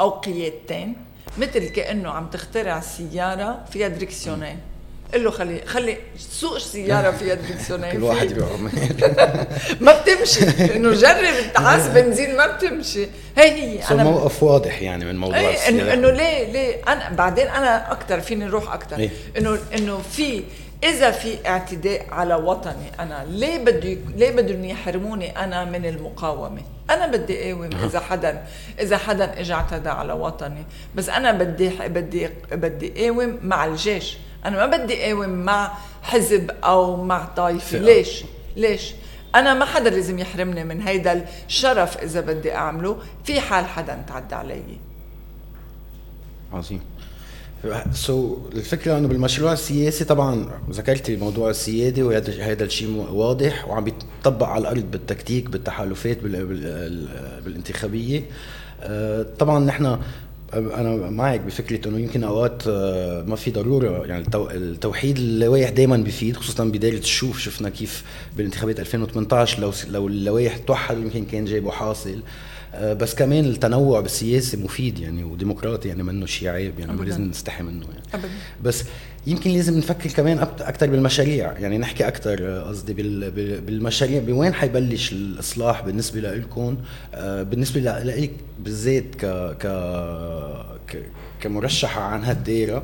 [0.00, 0.96] أو قيادتين
[1.38, 4.58] مثل كأنه عم تخترع سيارة فيها دريكسيونين
[5.14, 8.38] قل له خلي خلي سوق سيارة فيها دريكسيونين كل واحد
[9.80, 10.74] ما بتمشي.
[10.76, 13.06] إنه جرب دعاس بنزين ما بتمشي.
[13.36, 13.82] هي هي.
[13.90, 18.20] أنا موقف واضح يعني من موضوع إيه انه إنه ليه ليه؟ أنا بعدين أنا أكثر
[18.20, 20.42] فيني أروح أكثر إيه؟ انه إنه في
[20.84, 27.06] إذا في اعتداء على وطني أنا ليه بده ليه بدهم يحرموني أنا من المقاومة؟ أنا
[27.06, 28.46] بدي أقاوم إذا حدا
[28.80, 30.64] إذا حدا اجى اعتدى على وطني.
[30.94, 34.16] بس أنا بدي بدي بدي أقاوم مع الجيش.
[34.44, 37.78] أنا ما بدي أقاوم مع حزب أو مع طائفة.
[37.78, 38.24] ليش؟
[38.56, 38.94] ليش؟
[39.34, 42.98] أنا ما حدا لازم يحرمني من هيدا الشرف إذا بدي أعمله.
[43.24, 44.62] في حال حدا تعدى علي.
[46.52, 46.80] عظيم.
[47.92, 53.84] سو so, الفكرة إنه بالمشروع السياسي طبعا ذكرتي موضوع السياده وهذا هذا الشيء واضح وعم
[53.84, 56.18] بيطبق على الأرض بالتكتيك بالتحالفات
[57.44, 58.22] بالانتخابية.
[58.82, 59.98] آه، طبعا نحن
[60.54, 66.36] أنا معك بفكرة إنه يمكن أوقات آه، ما في ضرورة يعني التوحيد اللوائح دائما بيفيد
[66.36, 68.04] خصوصا بداية الشوف شفنا كيف
[68.36, 72.20] بالانتخابات 2018 لو لو اللوائح توحد يمكن كان جايبه حاصل.
[72.74, 77.62] بس كمان التنوع بالسياسة مفيد يعني وديمقراطي يعني منه شيء عيب يعني ما لازم نستحي
[77.62, 78.04] منه يعني.
[78.14, 78.28] أبدا.
[78.64, 78.84] بس
[79.26, 82.94] يمكن لازم نفكر كمان أكثر بالمشاريع يعني نحكي أكثر آه، قصدي
[83.60, 84.20] بالمشاريع.
[84.20, 86.76] بوين حيبلش الإصلاح بالنسبة لكم
[87.14, 88.30] آه، بالنسبة لك
[88.60, 89.26] بالذات ك
[90.88, 91.04] ك
[91.40, 92.82] كمرشحة عن هالدائره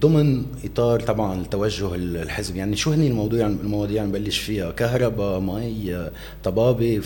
[0.00, 2.56] ضمن إطار طبعا التوجه الحزب.
[2.56, 6.10] يعني شو هني الموضوع المواضيع نبلش فيها؟ كهرباء مي
[6.44, 7.02] طبابة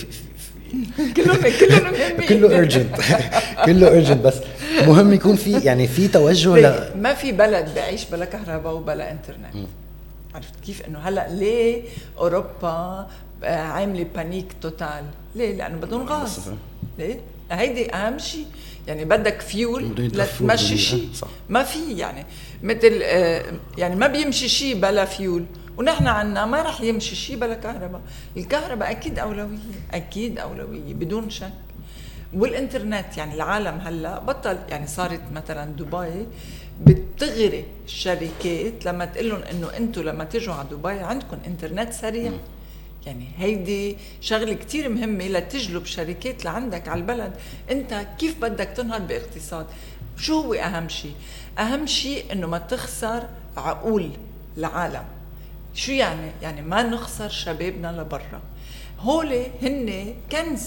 [1.17, 2.97] كلهم كلهم مهمين كله urgent
[3.65, 4.35] كله urgent بس
[4.87, 9.69] مهم يكون في يعني في توجه ل ما في بلد بعيش بلا كهرباء وبلا انترنت
[10.35, 11.83] عرفت كيف؟ إنه هلأ ليه
[12.19, 13.07] أوروبا
[13.45, 15.05] آه، عاملة panique totale
[15.35, 16.41] ليه؟ لأنه بدهم غاز.
[16.99, 18.47] ليه؟ هيدي أهم شيء
[18.89, 21.09] يعني بدك فيول لتمشي شيء
[21.49, 22.27] ما في يعني
[22.63, 23.45] مثل آه،
[23.79, 25.45] يعني ما بيمشي شيء بلا فيول
[25.79, 28.01] ونحن عنا ما رح يمشي شيء بلا كهرباء.
[28.37, 29.59] الكهرباء أكيد أولوية
[29.95, 31.53] أكيد أولوية بدون شك.
[32.35, 36.27] والإنترنت يعني العالم هلا بطل يعني صارت مثلا دبي
[36.81, 42.33] بتغري الشركات لما تقول لهم إنه أنتم لما تيجوا على دبي عندكم إنترنت سريع.
[43.07, 47.33] يعني هيدي شغلة كتير مهمة لتجلب شركات لعندك على البلد.
[47.71, 49.67] أنت كيف بدك تنهض باقتصاد؟
[50.17, 51.15] شو هو أهم شيء
[51.59, 53.23] أهم شيء إنه ما تخسر
[53.57, 54.11] عقول
[54.57, 55.05] العالم.
[55.79, 58.41] شو يعني؟ يعني ما نخسر شبابنا لبرا.
[59.01, 60.63] هول هن كنز.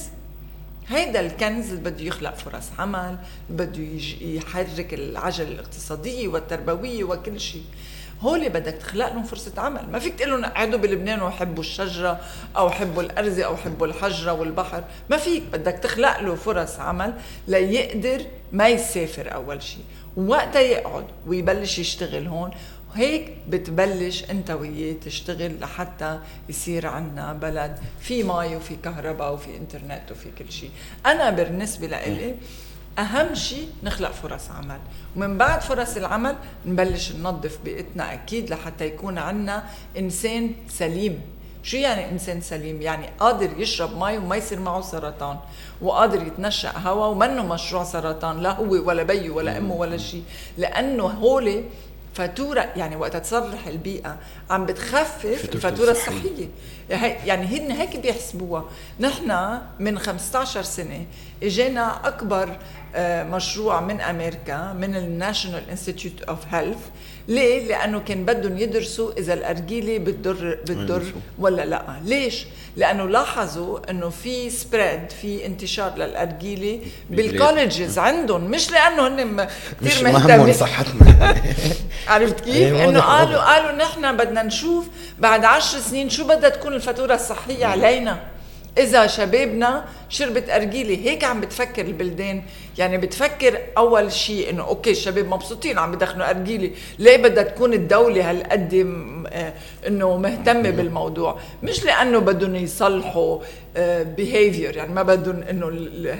[0.87, 3.17] هيدا الكنز اللي بده يخلق فرص عمل
[3.49, 3.83] بده
[4.21, 7.63] يحرك العجله الاقتصادية والتربوية وكل شيء.
[8.21, 9.89] هول بدك تخلق لهم فرصة عمل.
[9.91, 12.19] ما فيك تقول لهم قعدوا بلبنان وحبوا الشجرة
[12.57, 14.83] أو حبوا الأرزة أو حبوا الحجرة والبحر.
[15.09, 15.43] ما فيك.
[15.53, 17.13] بدك تخلق له فرص عمل
[17.47, 18.21] ليقدر
[18.51, 19.83] ما يسافر أول شيء.
[20.17, 22.51] ووقتها يقعد ويبلش يشتغل هون
[22.95, 27.77] هيك بتبلش انت وياه تشتغل لحتى يصير عنا بلد.
[27.99, 30.69] في مي وفي كهرباء وفي انترنت وفي كل شيء
[31.05, 32.35] أنا بالنسبة لإلي
[32.99, 34.79] أهم شيء نخلق فرص عمل.
[35.15, 39.63] ومن بعد فرص العمل نبلش ننظف بيئتنا أكيد لحتى يكون عنا
[39.97, 41.21] إنسان سليم.
[41.63, 45.37] شو يعني إنسان سليم؟ يعني قادر يشرب مي وما يصير معه سرطان.
[45.81, 50.23] وقادر يتنشق هوا ومنه مشروع سرطان لا هو ولا بيه ولا أمه ولا شيء
[50.57, 51.63] لأنه هولي
[52.13, 54.17] فاتورة يعني وقت تصلح البيئة
[54.49, 56.47] عم بتخفف الفاتورة الصحية.
[57.25, 58.65] يعني هن هيك بيحسبوها.
[58.99, 61.05] نحن من 15 سنة
[61.43, 62.57] إجينا أكبر
[62.95, 66.77] آه، مشروع من أمريكا من ال National Institute of Health
[67.27, 71.03] ليه؟ لأنه كان بدهم يدرسوا إذا الأرجيلة بتضر بتضر
[71.39, 71.99] ولا لا.
[72.05, 72.45] ليش؟
[72.75, 76.79] لأنه لاحظوا إنه في سبريد في انتشار للأرجيلة
[77.09, 79.47] بالكولجز عندهم مش لأنه هن
[79.81, 80.53] كثير مهتمين.
[80.53, 81.35] صحتنا.
[82.07, 84.87] عرفت كيف؟ إيه، إنه قالوا قالوا نحن بدنا نشوف
[85.19, 88.30] بعد عشر سنين شو بدها تكون الفاتورة الصحية علينا.
[88.77, 92.43] إذا شبابنا شربت ارجيله هيك عم بتفكر البلدان
[92.77, 98.29] يعني بتفكر أول شيء إنه okay الشباب مبسوطين عم بدخنوا ارجيله ليه بدها تكون الدولة
[98.29, 98.73] هالقد
[99.27, 99.53] آه،
[99.87, 103.39] إنه مهتمة بالموضوع؟ مش لأنه بدهم يصلحوا
[104.03, 105.67] behavior يعني ما بدهم إنه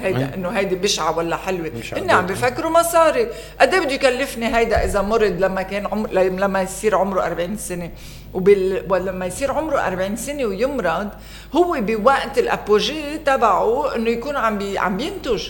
[0.02, 1.72] هيدا إنه هيدي بشعة ولا حلوة.
[1.94, 3.28] هن عم بفكروا مصاري.
[3.62, 7.92] قد إيه بده يكلفني هيدا إذا مرض لما كان عمر لما يصير عمره 40 سنة؟
[8.34, 8.86] وبال...
[8.90, 11.10] ولما يصير عمره 40 سنة ويمرض
[11.54, 14.78] هو بوقت ال apogée تبعه إنه يكون عم بي...
[14.78, 15.50] عم بينتج.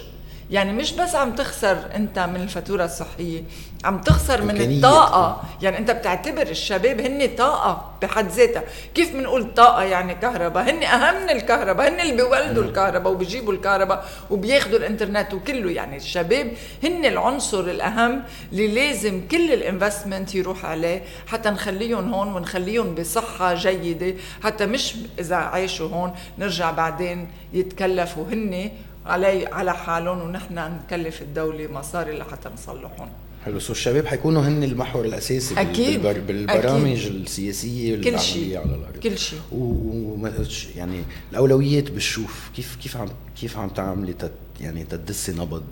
[0.51, 3.43] يعني مش بس عم تخسر أنت من الفاتورة الصحية
[3.83, 5.43] عم تخسر من الطاقة.
[5.61, 8.63] يعني انت بتعتبر الشباب هن طاقة بحد ذاتها.
[8.95, 14.05] كيف بنقول طاقة يعني كهرباء؟ هن أهم من الكهرباء هن اللي بيولدوا الكهرباء وبيجيبوا الكهرباء
[14.29, 15.71] وبياخذوا الإنترنت وكله.
[15.71, 16.51] يعني الشباب
[16.83, 24.13] هن العنصر الأهم اللي لازم كل الانفستمنت يروح عليه حتى نخليهم هون ونخليهم بصحة جيدة.
[24.43, 28.71] حتى مش إذا عاشوا هون نرجع بعدين يتكلفوا هن
[29.05, 33.09] علي على حالهم ونحن نكلف الدولة مصاري لحتى نصلحهم.
[33.45, 33.59] حلو.
[33.59, 36.01] سو الشباب حيكونوا هن المحور الأساسي أكيد.
[36.01, 37.15] بالبرامج أكيد.
[37.15, 38.97] السياسية كل شيء على الأرض.
[38.97, 39.39] كل شيء.
[39.51, 40.27] و...
[40.75, 43.07] يعني الأولويات بالشوف كيف كيف عم
[43.41, 45.63] كيف عم تعملي تت يعني تدسي نبض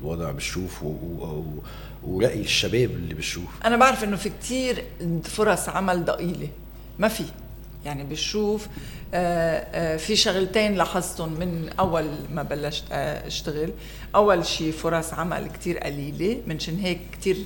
[0.00, 0.86] الوضع بالشوف و...
[0.86, 1.44] و...
[2.02, 4.84] ورأي الشباب اللي بالشوف أنا بعرف إنه في كثير
[5.24, 6.48] فرص عمل ضئيلة.
[6.98, 7.24] ما في.
[7.84, 8.68] يعني بشوف
[9.14, 13.70] آه، آه، في شغلتين لاحظتهم من أول ما بلشت آه، أشتغل.
[14.14, 17.36] أول شيء فرص عمل كتير قليلة منشان هيك كتير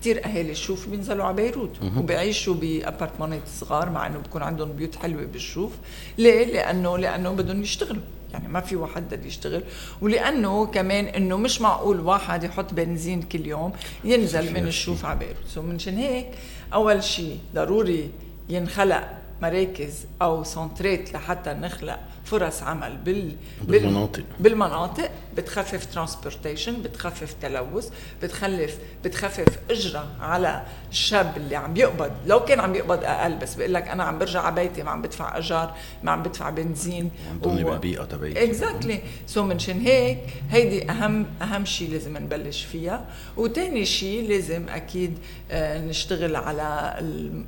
[0.00, 5.24] كثير أهالي شوف بينزلوا على بيروت وبيعيشوا بأبارتمانات صغار مع إنه بكون عندهم بيوت حلوة
[5.24, 5.72] بالشوف
[6.18, 8.02] ليه؟ لأنه لأنه بدهم يشتغلوا.
[8.32, 9.62] يعني ما في واحد بده يشتغل.
[10.00, 13.72] ولأنه كمان إنه مش معقول واحد يحط بنزين كل يوم
[14.04, 15.46] ينزل من الشوف على بيروت.
[15.48, 16.26] so منشان هيك
[16.74, 18.10] أول شيء ضروري
[18.48, 19.08] ينخلق
[19.42, 24.24] مراكز أو سنترات لحتى نخلق فرص عمل بال بالمناطق.
[24.40, 25.10] بالمناطق.
[25.36, 27.88] بتخفف transportation بتخفف تلوث
[28.22, 32.10] بتخلف بتخفف إجرة على الشاب اللي عم يقبض.
[32.26, 35.02] لو كان عم يقبض أقل بس بقول لك أنا عم برجع على بيتي ما عم
[35.02, 37.10] بدفع اجار ما عم بدفع بنزين.
[37.42, 37.48] و...
[37.48, 38.44] بالبيئة تبعي.
[38.44, 40.18] exactly so منشان هيك
[40.50, 43.04] هيدي اهم أهم شيء لازم نبلش فيها.
[43.36, 45.18] وثاني شيء لازم أكيد
[45.50, 46.96] آه، نشتغل على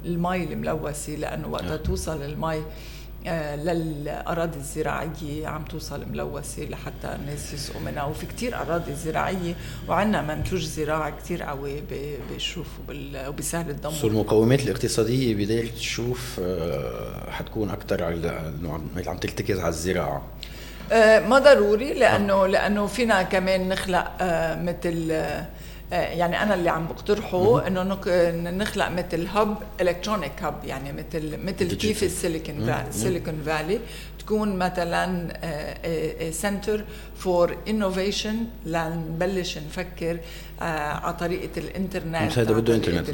[0.04, 1.76] المي الملوثة لأنه وقتها نعم.
[1.76, 2.62] توصل المي
[3.26, 8.04] آه، للأراضي الزراعية عم توصل ملوثة لحتى الناس يسقوا منها.
[8.04, 9.54] وفي كتير أراضي زراعية
[9.88, 11.82] وعندنا منتوج زراعي كتير قوي
[12.30, 19.58] بالشوف وبسهل الدامور so المقومات الاقتصادية بداية الشوف آه، حتكون أكثر على إنه عم ترتكز
[19.58, 20.22] على الزراعة.
[20.92, 24.12] آه، ما ضروري لأنه لأنه فينا كمان نخلق
[24.62, 25.12] مثل
[25.92, 27.82] يعني أنا اللي عم بقترحه إنه
[28.50, 33.80] نخلق مثل hub électronique hub يعني مثل مثل كيف ال Silicon Silicon Valley
[34.18, 35.28] تكون مثلا
[36.30, 36.84] center
[37.16, 40.18] for innovation لنبلش نفكر
[40.60, 43.10] آه على طريقة الإنترنت هذا بده إنترنت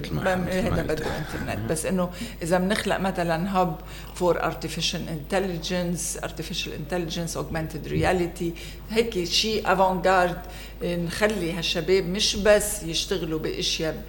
[0.50, 1.70] هذا بده إنترنت.
[1.70, 2.10] بس إنه
[2.42, 3.76] إذا بنخلق مثلا hub
[4.14, 8.52] for artificial intelligence artificial intelligence augmented reality
[8.90, 10.38] هيك شيء avant-garde
[10.82, 14.04] نخلي هالشباب مش بس يشتغلوا بأشياء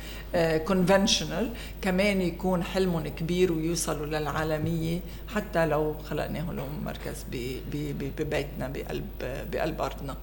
[0.67, 1.49] conventional
[1.81, 4.99] كمان يكون حلمهم كبير ويوصلوا للعالمية
[5.35, 7.25] حتى لو خلقنا لهم مركز
[7.73, 9.05] ببيتنا بقلب
[9.51, 10.17] بقلب أرضنا.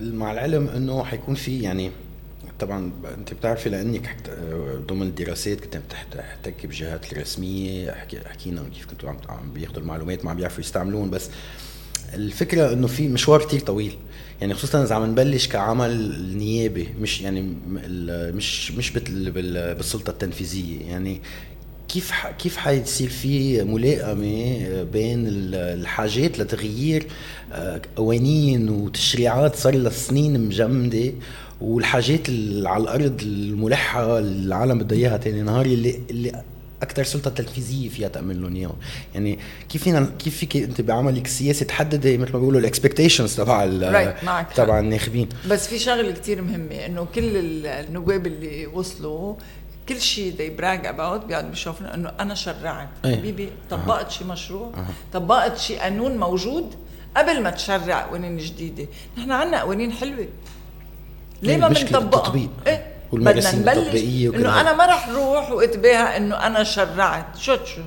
[0.00, 1.90] مع العلم إنه حيكون في يعني
[2.60, 4.30] طبعا أنت بتعرفي لأنك
[4.88, 5.78] ضمن الدراسات كنت
[6.12, 7.90] تحتك بجهات الرسميه
[8.26, 11.30] حكينا كيف كنتوا عم بياخذوا المعلومات ما عم بيعرفوا يستعملون بس
[12.14, 13.96] الفكرة إنه في مشوار كتير طويل.
[14.40, 17.54] يعني خصوصا إذا عم نبلش كعمل نيابي مش يعني
[18.32, 20.80] مش مش بالسلطة التنفيذية.
[20.80, 21.20] يعني
[21.88, 27.06] كيف كيف حيصير في ملائمه بين الحاجات لتغيير
[27.52, 31.12] آه، قوانين وتشريعات صار لها سنين مجمدة
[31.60, 36.42] والحاجات اللي على الأرض الملحة اللي العالم بدها إياها ثاني نهار اللي اللي
[36.82, 38.76] أكثر سلطة تنفيذيه فيها تعمل لهم اياهم
[39.14, 44.54] يعني كيف فينا كيف فيك أنت بعملك السياسي تحددي مثل ما بيقولوا الاكسبكتيشنز تبع right.
[44.54, 49.34] تبع الناخبين؟ بس في شغلة كثير مهمة إنه كل النواب اللي وصلوا
[49.88, 52.88] كل شيء they brag about بيقعدوا بيشوفوا إنه أنا شرعت.
[53.04, 53.20] أيه.
[53.20, 54.86] بيبي طبقت شيء مشروع أه.
[55.12, 56.74] طبقت شيء قانون موجود
[57.16, 58.86] قبل ما تشرع قوانين جديدة.
[59.18, 60.28] نحن عندنا قوانين حلوة.
[61.42, 64.02] ليه ما بنطبقها؟ بدنا نبلش
[64.34, 67.36] إنه أنا ما رح روح وأتباهى إنه أنا شرعت.
[67.36, 67.82] شو شو؟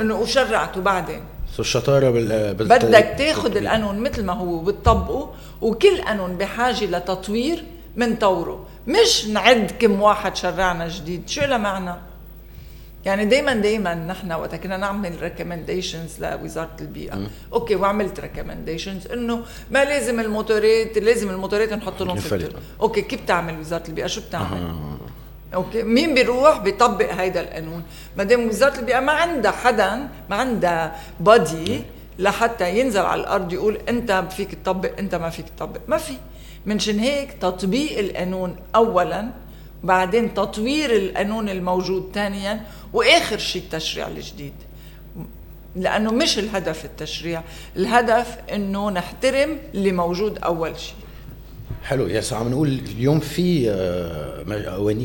[0.00, 1.20] إنه وشرعت وبعدين
[1.56, 2.54] شو الشطارة بال.
[2.54, 7.64] بدك تاخذ القانون مثل ما هو وتطبقه وكل قانون بحاجة لتطوير
[7.96, 11.28] منطوره مش نعد كم واحد شرعنا جديد.
[11.28, 11.94] شو له معنى؟
[13.04, 17.14] يعني دائما دائما نحن وقت كنا نعمل recommendations لوزارة البيئة.
[17.14, 17.28] م.
[17.52, 22.60] okay وعملت ريكومنديشنز إنه ما لازم الموتورات لازم الموتورات نحط لهم فلتر.
[22.80, 24.74] okay كيف بتعمل وزارة البيئة؟ شو بتعمل.
[25.54, 27.82] okay مين بيروح بيطبق هيدا القانون؟
[28.16, 31.82] ما دام وزارة البيئة ما عندها حدا ما عندها body
[32.18, 35.80] لحتى ينزل على الأرض يقول أنت فيك تطبق أنت ما فيك تطبق.
[35.88, 36.14] ما في.
[36.66, 39.30] منشان هيك تطبيق القانون اولا
[39.84, 44.52] بعدين تطوير القانون الموجود ثانيا وآخر شيء التشريع الجديد.
[45.76, 47.42] لأنه مش الهدف التشريع
[47.76, 50.94] الهدف إنه نحترم اللي موجود أول شيء.
[51.84, 52.06] حلو.
[52.08, 54.44] يا عم نقول اليوم في آه،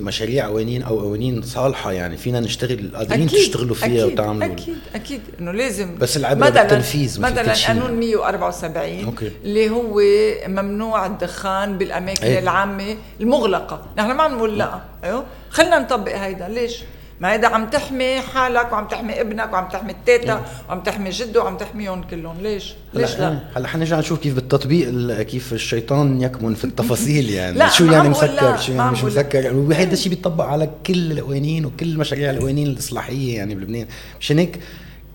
[0.01, 2.18] مشاريع قوانين أو قوانين صالحة يعني.
[2.18, 4.53] فينا نشتغل قادرين تشتغلوا فيها أكيد وتعملوا.
[4.53, 5.22] أكيد أكيد.
[5.39, 9.32] إنه لازم بس العبره بالتنفيذ مثلا قانون 174 أوكي.
[9.43, 10.01] اللي هو
[10.47, 12.39] ممنوع الدخان بالأماكن أيه.
[12.39, 13.82] العامة المغلقة.
[13.97, 16.47] نحن ما عم نقول لا أيوه؟ خلينا نطبق هيدا.
[16.47, 16.84] ليش؟
[17.20, 21.57] ما هيدا عم تحمي حالك وعم تحمي ابنك وعم تحمي التيتا وعم تحمي جده وعم
[21.57, 27.30] تحميهم كلهم ليش؟ ليش لا؟ هلا حنرجع نشوف كيف بالتطبيق كيف الشيطان يكمن في التفاصيل
[27.39, 27.57] يعني.
[27.57, 31.97] لا شو يعني مسكر شو يعني مش مسكر وهذا الشيء بيطبق على كل القوانين وكل
[31.97, 33.88] مشاريع القوانين الإصلاحية يعني بلبنان.
[34.20, 34.59] مشان هيك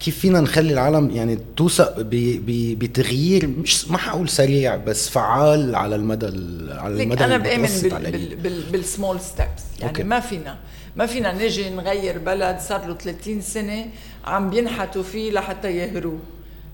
[0.03, 6.27] كيف فينا نخلي العالم يعني توثق بتغيير مش ما حقول سريع بس فعال على المدى
[6.71, 7.69] على المدى أنا بآمن
[8.73, 10.03] بال small steps يعني okay.
[10.03, 10.59] ما فينا
[10.97, 13.87] ما فينا نجي نغير بلد صار له 30 سنة
[14.25, 16.19] عم بينحتوا فيه لحتى يهروه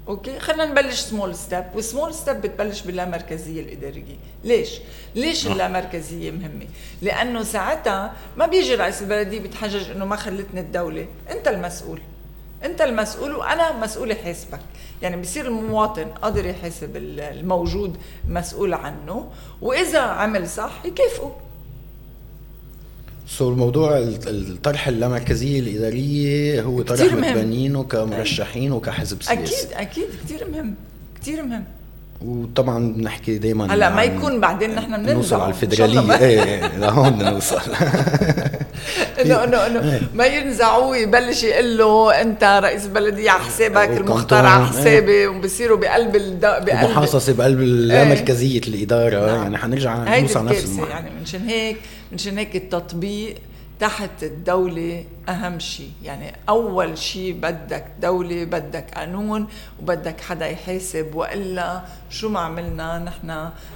[0.08, 4.16] okay؟ خلينا نبلش small step وال small step بتبلش باللامركزية الإدارية.
[4.44, 4.70] ليش؟
[5.14, 5.52] ليش آه.
[5.52, 6.66] اللامركزية مهمة؟
[7.02, 11.06] لأنه ساعتها ما بيجي رئيس البلديه بيتحجج إنه ما خلتني الدولة.
[11.30, 12.00] أنت المسؤول.
[12.64, 14.60] انت المسؤول وأنا مسؤول حاسبك
[15.02, 17.96] يعني بصير المواطن قادر يحاسب الموجود
[18.28, 19.30] مسؤول عنه
[19.60, 21.36] وإذا عمل صح يكافئه.
[23.26, 29.66] سو الموضوع الطرح اللامركزيه الاداريه هو طرح متبنينه كمرشحين وكحزب سياسي.
[29.66, 30.74] أكيد أكيد كثير مهم
[31.20, 31.64] كثير مهم.
[32.24, 37.10] وطبعا بنحكي دائما هلا ما يكون بعدين نحن بننزع نوصل على الفدراليه إيه, إيه، لهون
[37.10, 37.60] بدنا نوصل.
[39.20, 39.92] إنه إنه إنه.
[39.92, 40.00] إيه.
[40.14, 44.70] ما ينزعوه يبلش يقول له أنت رئيس بلديه على حسابك المختار على إيه.
[44.70, 49.26] حسابي وبصيروا بقلب بقلب محاصصه بقلب اللامركزيه الإدارة.
[49.26, 49.42] نعم.
[49.42, 51.76] يعني حنرجع نوصل نفس المحل يعني منشان هيك
[52.12, 53.34] منشان هيك التطبيق
[53.80, 55.90] تحت الدولة أهم شيء.
[56.02, 59.46] يعني أول شيء بدك دولة بدك قانون
[59.82, 61.14] وبدك حدا يحاسب.
[61.14, 63.30] وإلا شو ما عملنا نحن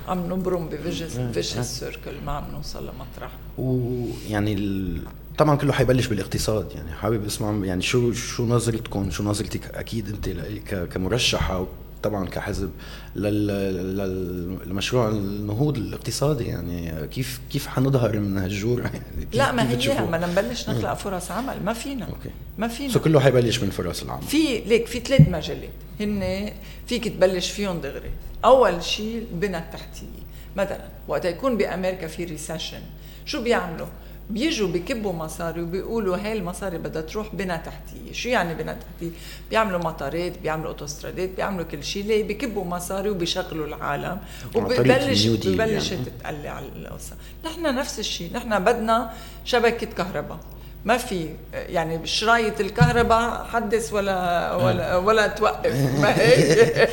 [0.08, 3.30] عم نبرم ب vicious vicious circle ما عم نوصل لمطرح.
[3.58, 5.00] ويعني
[5.38, 6.72] طبعا كله حيبلش بالاقتصاد.
[6.74, 10.28] يعني حابب أسمع يعني شو شو نظرتكم؟ شو نظرتك؟ أكيد أنت
[10.94, 11.66] كمرشحة
[12.02, 12.70] طبعا كحزب
[14.66, 19.00] لمشروع النهوض الاقتصادي يعني كيف كيف حنظهر من هالجورة؟ يعني
[19.32, 21.62] لا ما هي ما نبلش نخلق فرص عمل.
[21.64, 22.04] ما فينا.
[22.04, 22.30] okay.
[22.58, 22.92] ما فينا.
[22.92, 24.22] so كله حيبلش من فرص العمل.
[24.22, 25.70] في ليك في ثلاث مجالات.
[26.00, 26.52] هن
[26.86, 28.10] فيك تبلش فيهم دغري.
[28.44, 30.22] أول شيء البنى التحتية.
[30.56, 32.80] مثلا وقت يكون بأمريكا في recession
[33.24, 33.86] شو بيعملوا؟
[34.30, 38.12] بيجوا بكبوا مصاري وبيقولوا هاي المصاري بدها تروح بنى تحتية.
[38.12, 39.10] شو يعني بنى تحتية؟
[39.50, 44.18] بيعملوا مطارات بيعملوا أوتوسترادات بيعملوا كل شيء ليه؟ بكبوا مصاري وبيشغلوا العالم.
[44.54, 46.04] وببلش ببلش يعني.
[46.04, 47.16] تتقلي على القصة.
[47.44, 49.12] نحن نفس الشيء نحن بدنا
[49.44, 50.38] شبكة كهرباء.
[50.84, 55.72] ما في يعني شرايط الكهرباء حدث ولا ولا ولا توقف.
[56.02, 56.88] ما هيك؟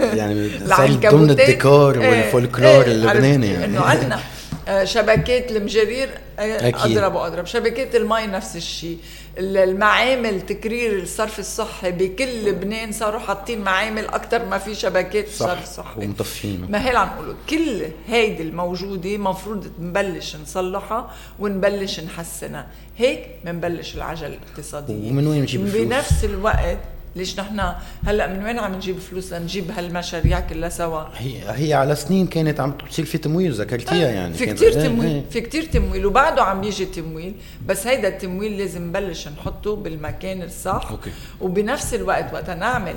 [0.00, 3.64] يعني صار ضمن الديكور والفولكلور إيه، اللبناني يعني.
[3.64, 4.14] إنه عندنا.
[4.14, 4.35] آه،
[4.84, 6.08] شبكات المجرير
[6.38, 6.84] آه،.
[6.84, 7.46] أضرب وأضرب.
[7.46, 8.98] شبكات المي نفس الشيء.
[9.38, 15.64] المعامل تكرير الصرف الصحي بكل لبنان صاروا حاطين معامل أكثر ما في شبكات صح صرف
[15.64, 16.04] صحي.
[16.04, 22.66] ومطفين ما هي عم نقوله؟ كل هيدي الموجودة مفروض نبلش نصلحها ونبلش نحسنها.
[22.98, 26.78] هيك بنبلش العجل الاقتصاديه ومن وين نجيب بنفس الوقت
[27.16, 27.72] ليش نحن
[28.06, 32.60] هلأ من وين عم نجيب فلوس لنجيب هالمشاريع كلها سوا؟ هي هي على سنين كانت
[32.60, 36.64] عم تصير في تمويل ذكرتيها يعني في كثير تمويل إيه في كثير تمويل وبعده عم
[36.64, 37.34] يجي تمويل
[37.66, 41.10] بس هيدا التمويل لازم نبلش نحطه بالمكان الصح أوكي.
[41.40, 42.94] وبنفس الوقت وقت نعمل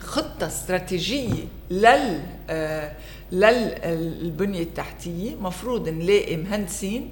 [0.00, 2.92] خطة استراتيجية لل آه
[3.32, 7.10] للبنيه التحتية مفروض نلاقي مهندسين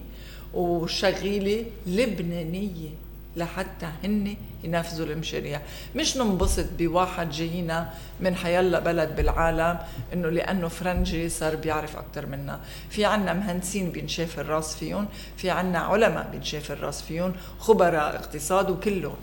[0.55, 2.89] وشغيلة لبنانية
[3.37, 5.61] لحتى هن ينفذوا المشاريع.
[5.97, 9.79] مش ننبسط بواحد جاينا من حيلا بلد بالعالم
[10.13, 12.61] إنه لأنه فرنجي صار بيعرف أكثر منا.
[12.91, 19.17] في عنا مهندسين بينشاف الراس فيهم في عنا علماء بينشاف الراس فيهم خبراء اقتصاد وكلهم.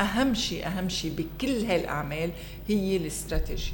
[0.00, 2.30] أهم شيء أهم شيء بكل هاي الاعمال
[2.68, 3.72] هي الاستراتيجية.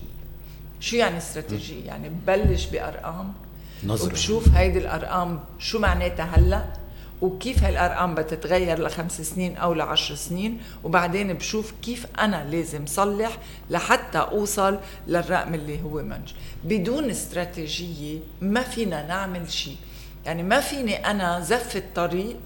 [0.80, 3.32] شو يعني استراتيجية؟ يعني ببلش بأرقام.
[3.84, 4.06] نظرة.
[4.06, 6.64] وبشوف هيدي الأرقام شو معناتها هلأ؟
[7.22, 13.38] وكيف هالأرقام بتتغير لخمس سنين أو لعشر سنين؟ وبعدين بشوف كيف أنا لازم صلح
[13.70, 16.32] لحتى أوصل للرقم اللي هو منج.
[16.64, 19.76] بدون استراتيجية ما فينا نعمل شيء.
[20.26, 22.36] يعني ما فيني أنا زف الطريق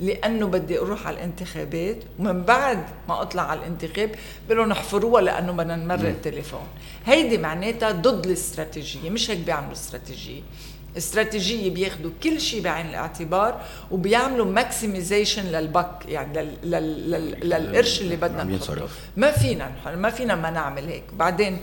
[0.00, 4.10] لأنه بدي أروح على الانتخابات ومن بعد ما أطلع على الانتخاب
[4.48, 6.66] بقولوا نحفروها لأنه بدنا نمرق التليفون.
[7.06, 10.40] هيدي معناتها ضد الاستراتيجية مش هيك بيعملوا استراتيجية.
[10.96, 13.60] استراتيجية بياخذوا كل شيء بعين الاعتبار
[13.90, 18.88] وبيعملوا ماكسمايزيشن للبك يعني لل لل لل للقرش اللي بدنا نحطه.
[19.16, 21.04] ما فينا ما فينا ما نعمل هيك.
[21.14, 21.58] بعدين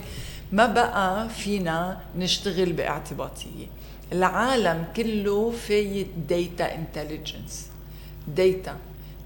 [0.52, 3.66] ما بقى فينا نشتغل باعتباطية.
[4.12, 7.66] العالم كله فايت data intelligence
[8.28, 8.76] data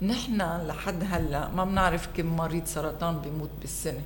[0.02, 4.00] نحن لحد هلا ما بنعرف كم مريض سرطان بيموت بالسنة.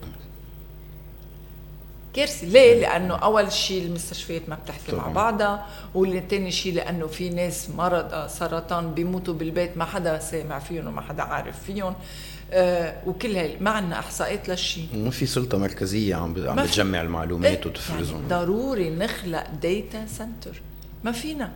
[2.16, 4.96] كارثه ليه؟ لأنه أول شيء المستشفيات ما بتحكي.
[4.96, 10.86] مع بعضها والثاني شيء لأنه في ناس مرضى سرطان بيموتوا بالبيت ما حدا سامع فيهم
[10.86, 11.94] وما حدا عارف فيهم.
[12.52, 17.60] آه وكل هاي ما عندنا إحصائيات للشيء ما في سلطة مركزية عم عم بتجمع المعلومات
[17.60, 20.62] إيه وتفرزهم يعني ضروري نخلق data center
[21.04, 21.52] ما فينا.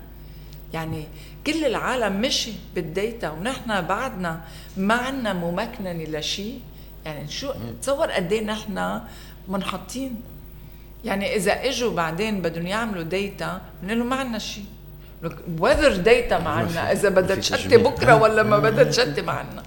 [0.73, 1.05] يعني
[1.47, 4.41] كل العالم مشي بال data ونحن بعدنا
[4.77, 6.61] ما عندنا ممكننه لشيء
[7.05, 7.53] يعني شو
[7.83, 9.01] تصور قد إيه نحن
[9.49, 10.21] منحطين؟
[11.05, 14.65] يعني إذا إجوا بعدين بدهم يعملوا data بنقول لهم ما عندنا شيء.
[15.59, 19.63] weather data ما عندنا إذا بدها تشتي بكرة ولا ما بدها تشتي ما عندنا.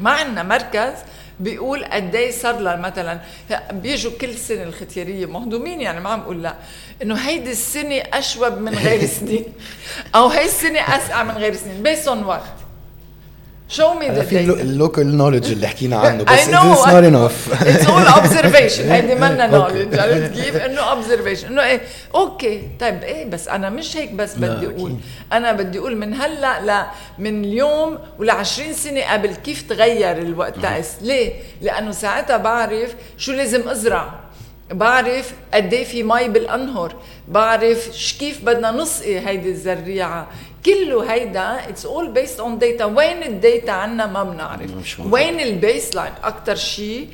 [0.00, 0.94] ما عندنا مركز
[1.40, 3.20] بيقول قد إيه صار لها مثلا
[3.72, 6.54] بيجوا كل سنة الختيارية مهضومين يعني ما عم أقول لا.
[7.02, 9.44] إنه هيدي السنة أشوب من غير سنين
[10.14, 12.42] أو هي السنة أسقع من غير سنين based on what
[13.68, 17.86] show me the في ال local knowledge اللي حكينا عنه بس it's not enough it's
[17.86, 21.80] all observation هيدي منا knowledge عرفت كيف؟ إنه observation إنه إيه.
[22.14, 24.96] okay طيب إيه بس أنا مش هيك بس بدي أقول.
[25.32, 26.86] أنا بدي أقول من هلأ ل
[27.22, 30.58] من اليوم ول 20 سنة قبل كيف تغير الوقت.
[30.58, 34.14] طقس ليه؟ لأنه ساعتها بعرف شو لازم أزرع.
[34.70, 36.94] بعرف قد إيه في مي بالأنهر
[37.28, 37.88] بعرف
[38.18, 40.28] كيف بدنا نسقي هيدي الزريعة.
[40.66, 45.00] كله هيدا it's all based on data وين ال data عنا ما بنعرف.
[45.00, 47.08] وين ال baseline أكثر شيء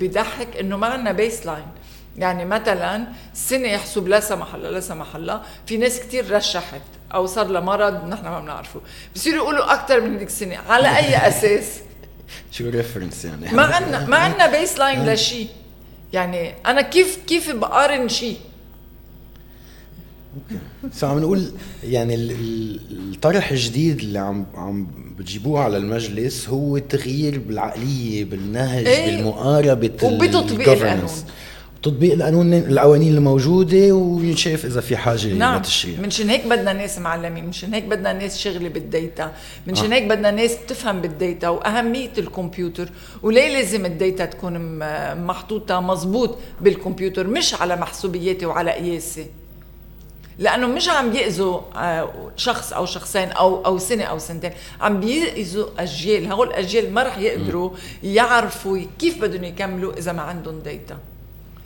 [0.00, 1.66] بضحك إنه ما عندنا baseline
[2.16, 5.42] يعني مثلا السنة يحسب لا سمح الله لا سمح الله.
[5.66, 6.80] في ناس كتير رشحت
[7.14, 8.80] أو صار لها مرض نحن ما بنعرفه.
[9.14, 11.80] بصيروا يقولوا أكثر من هيك السنة على أي أساس؟
[12.52, 15.48] شو reference يعني؟ ما عندنا ما عندنا baseline لشيء
[16.12, 18.36] يعني أنا كيف كيف بقارن شيء
[20.92, 21.52] so عم نقول
[21.84, 24.86] يعني الطرح الجديد اللي عم عم
[25.18, 29.16] بتجيبوه على المجلس هو تغيير بالعقلية بالنهج إيه.
[29.16, 31.08] بالمقاربة وبتطبيق القانون.
[31.82, 35.62] تطبيق القانون القوانين الموجودة وينشاف إذا في حاجة نعم.
[36.02, 39.32] منشان هيك بدنا ناس معلمين منشان هيك بدنا ناس شغلة بال data
[39.66, 39.96] منشان آه.
[39.96, 42.88] هيك بدنا ناس بتفهم بال data وأهمية الكمبيوتر.
[43.22, 44.78] وليه لازم ال data تكون
[45.26, 49.26] محطوطة مزبوط بالكمبيوتر مش على محسوبياتي وعلى قياسي.
[50.38, 55.66] لأنه مش عم بيأذوا آه، شخص أو شخصين أو أو سنة أو سنتين عم بيأذوا
[55.78, 56.32] أجيال.
[56.32, 57.70] هول الأجيال ما رح يقدروا
[58.02, 60.98] يعرفوا كيف بدهم يكملوا إذا ما عندهم ديتا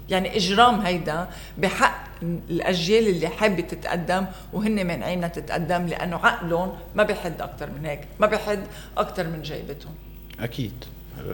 [0.08, 7.40] يعني إجرام هيدا بحق الأجيال اللي حابة تتقدم وهن مانعينها تتقدم لأنه عقلهم ما بيحد
[7.40, 8.60] أكثر من هيك ما بيحد
[8.96, 9.94] أكثر من جيبتهم.
[10.40, 10.84] أكيد.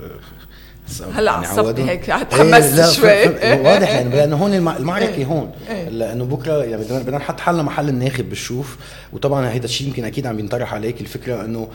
[1.14, 3.60] هلا يعني عصبني هيك تحمست إيه شوي.
[3.60, 5.24] واضح يعني لأنه هون المعركة إيه.
[5.24, 5.50] هون.
[5.70, 5.88] إيه.
[5.88, 8.76] لأنه بكرة يعني بدنا نحط حالنا محل الناخب بالشوف.
[9.12, 11.68] وطبعا هيدا الشيء يمكن أكيد عم ينطرح عليك الفكرة إنه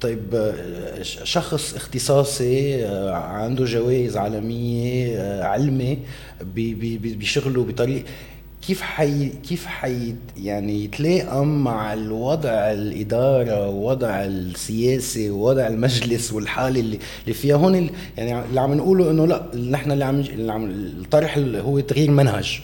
[0.00, 0.52] طيب
[1.02, 5.98] شخص اختصاصي عنده جوائز عالمية علمي
[7.04, 8.04] بشغله بطريق
[8.66, 16.98] كيف حي كيف حي يعني يتلائم مع الوضع الإدارة ووضع السياسي ووضع المجلس والحالة اللي
[17.22, 21.38] اللي فيها هون يعني اللي عم نقوله إنه لأ نحن اللي عم اللي عم الطرح
[21.38, 22.60] هو تغيير منهج.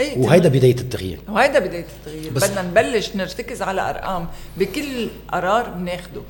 [0.00, 1.18] إيه وهيدا بداية التغيير.
[1.28, 2.32] وهيدا بداية التغيير.
[2.32, 4.26] بدنا نبلش نرتكز على أرقام
[4.58, 6.20] بكل قرار بناخده.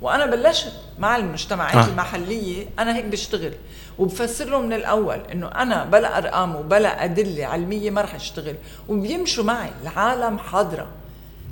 [0.00, 1.88] وأنا بلشت مع المجتمعات آه.
[1.88, 3.52] المحلية أنا هيك بشتغل.
[3.98, 8.54] وبفسر له من الأول إنه أنا بلا أرقام وبلا أدلة علميه ما رح أشتغل.
[8.88, 10.86] وبيمشوا معي العالم حاضره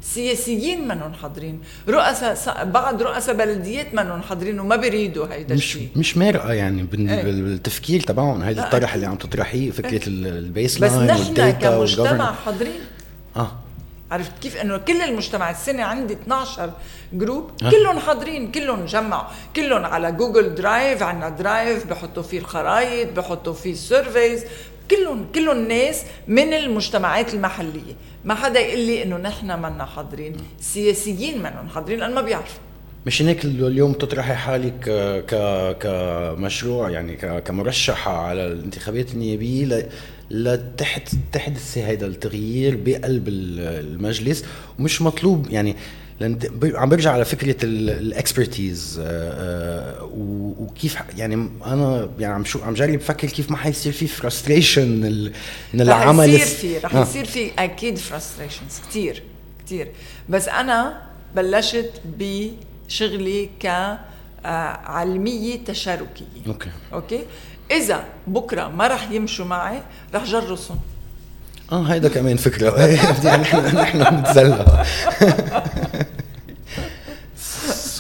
[0.03, 1.63] سياسيين منهم حاضرين.
[1.89, 5.89] رؤساء بعض رؤساء بلديات منهم حاضرين وما بيريدوا هيدا الشيء.
[5.97, 8.43] مش مش مرقه يعني بالتفكير تبعهم.
[8.43, 12.81] هيدا الطرح اللي عم تطرحيه فكرة ال baseline بس نحن كمجتمع حاضرين.
[13.37, 13.53] آه.
[14.15, 16.73] عرفت كيف؟ إنه كل المجتمع السنة عندي 12
[17.13, 19.25] group كلهم حاضرين كلهم جمعوا
[19.57, 24.45] كلهم على Google Drive عندنا drive بحطوا فيه الخرايط بحطوا فيه ال surveys
[24.91, 27.95] كلهم كلهم الناس من المجتمعات المحلية.
[28.25, 32.61] ما حدا يقول لي إنه نحن منا حاضرين السياسيين منهم حاضرين لأن ما بيعرفوا.
[33.07, 34.81] مش هيك اليوم تطرحي حالك
[35.29, 35.35] ك
[35.81, 39.89] كمشروع يعني كمرشحة على الانتخابات النيابية؟
[40.31, 44.45] لتحت تحدثي هيدا التغيير بقلب المجلس
[44.79, 45.77] ومش مطلوب يعني
[46.21, 46.39] لأن
[46.75, 50.11] عم برجع على فكرة ال expertise آه، آه،
[50.59, 51.35] وكيف يعني
[51.67, 54.89] أنا يعني عم شو عم جرب بفكر كيف ما حيصير في frustration
[55.75, 57.03] من العمل رح يصير في رح آه.
[57.03, 59.23] يصير في أكيد frustrations كثير
[59.67, 59.89] كثير
[60.29, 61.03] بس أنا
[61.37, 63.97] بلشت بشغلي ك
[64.45, 66.25] علمية تشاركية.
[66.47, 66.71] أوكي.
[66.93, 67.21] أوكي؟
[67.71, 69.83] إذا بكرة ما رح يمشوا معي
[70.15, 70.79] رح جرسهم
[71.73, 72.87] آه هيدا كمان فكرة.
[73.41, 74.85] نحن نحن بنتزلى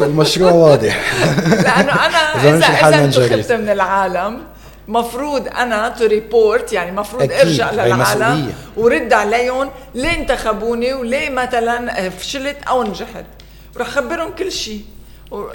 [0.00, 1.14] المشروع واضح.
[1.46, 2.18] لأنه أنا
[2.56, 4.42] إذا اذا انتخبت من العالم
[4.88, 12.56] مفروض أنا to report يعني مفروض أرجع للعالم ورد عليهم ليه انتخبوني وليه مثلا فشلت
[12.68, 13.24] أو نجحت.
[13.76, 14.84] ورح خبرهم كل شيء.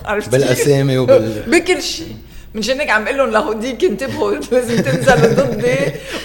[0.06, 2.18] عرفتي؟ بالأسامي وبال بكل شيء.
[2.54, 5.76] من هيك عم أقول لهم لهوديك انتبهوا لازم تنزلوا ضدي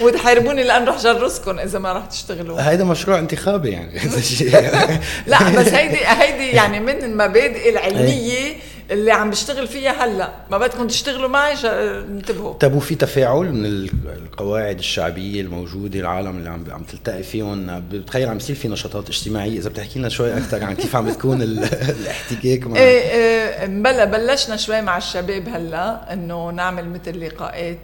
[0.00, 2.70] وتحاربوني لأن رح جرسكم إذا ما رح تشتغلوا.
[2.70, 3.98] هيدا مشروع انتخابي يعني
[5.26, 8.56] لا بس هيدي هيدي يعني من المبادئ العلمية
[8.90, 10.32] اللي عم بشتغل فيها هلا.
[10.50, 12.52] ما بدكم تشتغلوا معي انتبهوا.
[12.52, 13.66] طيب وفي تفاعل من
[14.06, 19.58] القواعد الشعبية الموجودة العالم اللي عم عم تلتقي فيهم؟ بتخيل عم يصير في نشاطات اجتماعية.
[19.58, 24.56] إذا بتحكي لنا شوي أكثر عن كيف عم بتكون الاحتكاك مع إيه إيه بلا بلشنا
[24.56, 27.78] شوي مع الشباب هلا إنه نعمل مثل لقاءات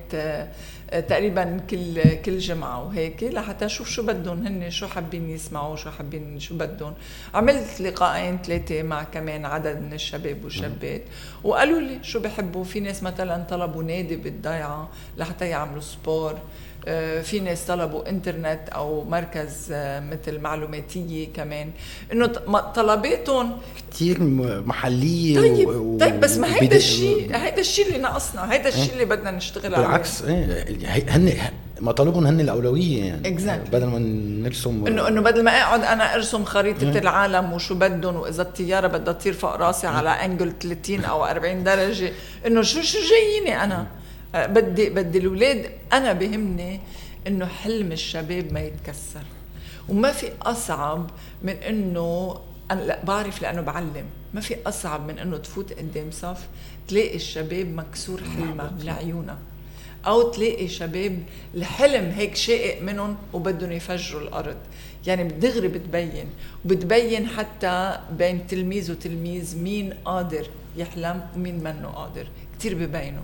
[0.91, 6.41] تقريبا كل كل جمعة وهيك لحتى أشوف شو بدهم هن شو حابين يسمعوا شو حابين
[6.41, 6.95] شو بدهم.
[7.34, 11.03] عملت لقاءين ثلاثة مع كمان عدد من الشباب والشابات
[11.45, 12.64] وقالوا لي شو بحبوا.
[12.64, 16.38] في ناس مثلا طلبوا نادي بالضيعة لحتى يعملوا سبور.
[17.22, 21.70] في ناس طلبوا انترنت أو مركز آه، مثل معلوماتية كمان.
[22.12, 22.26] إنه
[22.74, 23.57] طلباتهم
[23.93, 24.22] كثير
[24.66, 25.99] محلية طيب و...
[25.99, 29.87] طيب بس ما هيدا الشيء هيدا الشيء اللي ناقصنا هيدا الشيء اللي بدنا نشتغل عليه.
[29.87, 31.33] بالعكس إيه هن
[31.81, 33.39] مطالبهم هن الأولوية يعني.
[33.39, 33.70] Exactly.
[33.70, 33.99] بدل ما
[34.49, 39.12] نرسم انه إنه بدل ما أقعد أنا أرسم خريطة العالم وشو بدهم وإذا الطيارة بدها
[39.12, 42.12] تطير فوق راسي على انجل 30 أو 40 درجة
[42.47, 43.87] إنه شو شو جاييني أنا؟
[44.35, 46.81] بدي بدي الاولاد أنا بهمني
[47.26, 49.22] إنه حلم الشباب ما يتكسر.
[49.89, 51.11] وما في أصعب
[51.43, 54.05] من إنه أنا لا بعرف لأنه بعلم
[54.35, 56.49] ما في أصعب من إنه تفوت قدام صف
[56.89, 59.39] تلاقي الشباب مكسور حلمه من عيونها
[60.07, 61.22] أو تلاقي شباب
[61.55, 64.57] الحلم هيك شائق منهم وبدهم يفجروا الأرض.
[65.07, 66.26] يعني دغري بتبين
[66.64, 72.26] وبتبين حتى بين تلميذ وتلميذ مين قادر يحلم ومين منه قادر.
[72.59, 73.22] كثير ببينوا.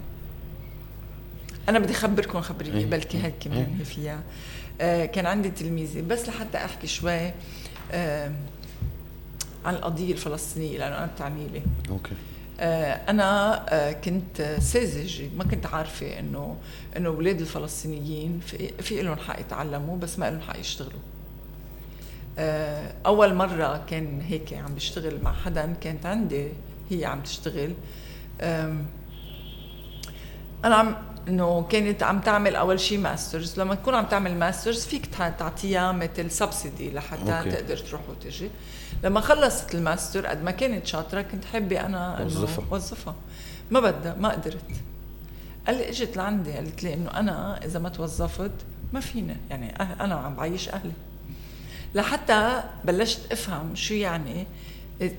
[1.68, 2.86] أنا بدي اخبركم خبريه إيه.
[2.86, 3.84] بلكي هيك كمان إيه.
[3.84, 4.22] فيها.
[4.80, 6.00] آه كان عندي تلميذة.
[6.00, 7.32] بس لحتى أحكي شوي
[7.92, 8.32] آه
[9.64, 12.12] عن القضية الفلسطينية لأنه أنا بتعني لي أوكي.
[12.60, 15.28] آه أنا آه كنت ساذجة.
[15.36, 16.56] ما كنت عارفة إنه
[16.96, 21.00] إنه أولاد الفلسطينيين في, في لهم حق يتعلموا بس ما لهم حق يشتغلوا.
[22.38, 26.48] آه أول مرة كان هيك عم بشتغل مع حدا كانت عندي
[26.90, 27.72] هي عم تشتغل.
[30.64, 30.96] أنا عم
[31.28, 33.60] انه كانت عم تعمل أول شيء masters.
[33.60, 35.06] لما تكون عم تعمل masters فيك
[35.38, 37.50] تعطيها مثل subsidy لحتى أوكي.
[37.50, 38.50] تقدر تروح وتجي.
[39.04, 42.64] لما خلصت الماستر قد ما كانت شاطرة كنت حابه أنا وظفها.
[42.70, 43.14] وظفها.
[43.70, 44.60] ما بدها ما قدرت.
[45.66, 48.50] قال لي إجت لعندي قالت لي إنه أنا إذا ما توظفت
[48.92, 50.92] ما فينا يعني أه- أنا عم بعيش أهلي.
[51.94, 54.46] لحتى بلشت أفهم شو يعني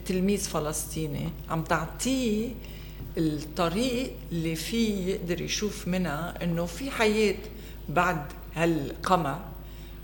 [0.05, 2.49] تلميذ فلسطيني عم تعطيه
[3.18, 7.36] الطريق اللي فيه يقدر يشوف منها إنه في حياة
[7.89, 8.22] بعد
[8.55, 9.39] هالقمع.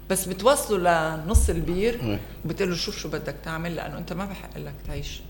[0.10, 0.78] بس بتوصله
[1.26, 5.22] لنص البير وبتقول له شوف شو بدك تعمل لأنه أنت ما بحق لك تعيش.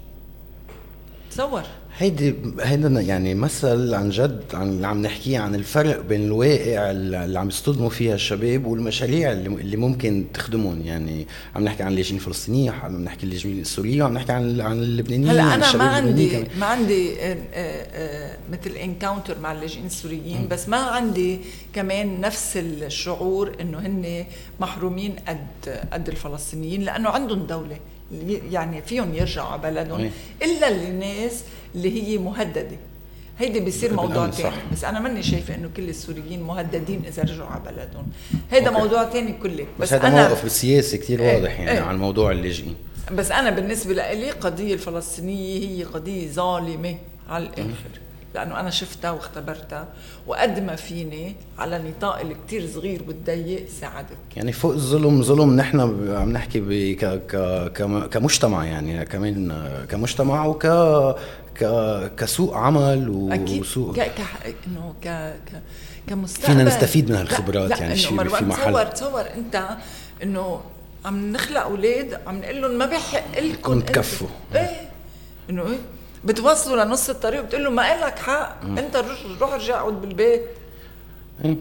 [1.34, 1.64] تصور
[1.98, 7.40] هيدي هيدا يعني مثل عن جد عن اللي عم نحكيه عن الفرق بين الواقع اللي
[7.40, 10.82] عم يصطدموا فيها الشباب والمشاريع اللي ممكن تخدمهم.
[10.82, 14.80] يعني عم نحكي عن اللاجئين الفلسطينيين عم نحكي عن اللاجئين السوريين وعم نحكي عن عن
[14.80, 20.48] اللبنانيين هلا أنا ما عندي ما عندي آه، آه، آه، مثل انكاونتر مع اللاجئين السوريين
[20.48, 21.40] بس ما عندي
[21.74, 24.26] كمان نفس الشعور إنه هن
[24.60, 27.78] محرومين قد قد الفلسطينيين لأنه عندهم دولة.
[28.52, 30.12] يعني فيهم يرجعوا على بلدهم
[30.42, 31.44] إلا الناس
[31.76, 32.78] اللي هي مهددة.
[33.40, 37.62] هيدي بيصير موضوع ثاني بس أنا ماني شايفة إنه كل السوريين مهددين إذا رجعوا على
[37.66, 38.08] بلدهم.
[38.52, 38.80] هيدا أوكي.
[38.80, 39.66] موضوع ثاني كله.
[39.80, 41.82] بس, بس هذا موقف سياسي كثير إيه واضح يعني إيه.
[41.82, 42.76] عن موضوع اللاجئين
[43.12, 46.98] بس أنا بالنسبة لي القضية الفلسطينية هي قضية ظالمة
[47.30, 47.90] على الآخر.
[48.34, 49.88] لأنه أنا شفتها واختبرتها
[50.28, 55.80] وقد ما فيني على نطاق اللي كثير صغير والضيق ساعدت يعني فوق الظلم ظلم نحن
[56.16, 59.54] عم نحكي ك ك كمجتمع يعني كمان
[59.90, 60.68] كمجتمع وك
[61.60, 61.66] ك
[62.18, 64.22] كسوق عمل وسوق ك ك
[64.68, 65.08] إنه ك
[65.50, 65.62] ك
[66.08, 66.46] كمستقبل.
[66.48, 68.72] فينا نستفيد من هالخبرات لا يعني شيء في محل.
[68.72, 69.70] تصور تصور أنت
[70.24, 70.62] إنه
[71.06, 74.28] عم نخلق أولاد عم نقول لهم ما بيحق لكم تكفوا.
[74.56, 74.90] إيه.
[75.50, 75.78] إنه إيه؟
[76.26, 78.78] بتوصلوا لنص الطريق وبتقول له ما لك حق؟ مم.
[78.78, 78.96] انت
[79.40, 80.46] روح ارجع اقعد بالبيت.
[81.46, 81.56] إيه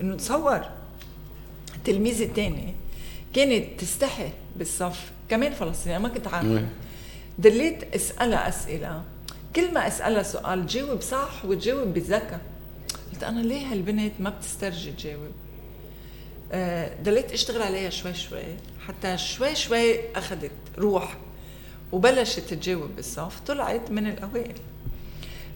[0.00, 0.60] انه تصور.
[1.76, 2.74] التلميذه الثانية
[3.34, 5.12] كانت تستحي بالصف.
[5.28, 6.66] كمان فلسطينيه ما كنت عارفة.
[7.38, 9.02] دليت اسألها أسئلة.
[9.56, 12.40] كل ما أسألها سؤال تجاوب صح وتجاوب بذكاء
[13.12, 15.30] قلت أنا ليه هالبنت ما بتسترجي تجاوب؟
[16.52, 18.42] آه، ضليت اشتغل عليها شوي شوي.
[18.86, 21.16] حتى شوي شوي أخذت روح.
[21.92, 24.54] وبلشت تجاوب بالصف طلعت من الأوائل.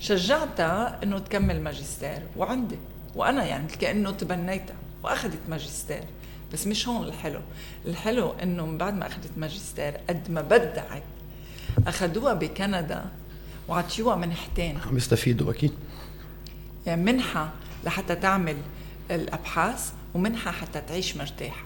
[0.00, 2.78] شجعتها إنه تكمل ماجستير وعندي.
[3.14, 6.04] وأنا يعني كانه تبنيتها وأخذت ماجستير.
[6.52, 7.40] بس مش هون الحلو.
[7.86, 11.02] الحلو إنه من بعد ما أخذت ماجستير قد ما بدعت
[11.86, 13.04] أخذوها بكندا
[13.68, 14.78] وعطيوها منحتين.
[14.86, 15.72] عم يستفيدوا أكيد.
[16.86, 17.50] يعني منحة
[17.84, 18.56] لحتى تعمل
[19.10, 21.64] الأبحاث ومنحة حتى تعيش مرتاحة.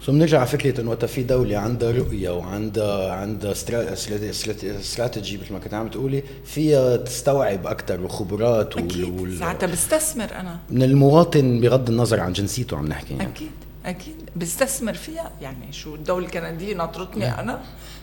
[0.00, 5.58] سو بنرجع على فكره انه وقت في دولة عندها رؤية وعندها عندها استراتيجي مثل ما
[5.58, 9.20] كنت عم تقولي فيها تستوعب أكثر وخبرات أكيد.
[9.20, 9.38] وال...
[9.38, 10.58] ساعتها بستثمر أنا.
[10.70, 13.30] من المواطن بغض النظر عن جنسيته عم نحكي يعني.
[13.30, 13.50] أكيد
[13.86, 14.14] أكيد.
[14.36, 15.32] بستثمر فيها.
[15.40, 17.38] يعني شو الدولة الكندية ناطرتني نعم.
[17.38, 17.60] أنا.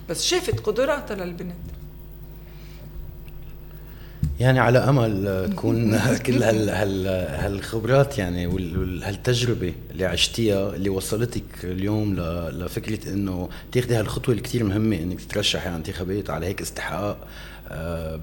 [0.09, 1.55] بس شافت قدراتها للبنت.
[4.39, 7.07] يعني على أمل تكون كل هال هال
[7.39, 12.15] هالخبرات يعني وهالتجربه اللي عشتيها اللي وصلتك اليوم
[12.49, 17.27] لفكرة إنه تاخذي هالخطوة اللي كثير مهمة إنك تترشحي على انتخابات على هيك استحقاق
[17.69, 18.19] آه،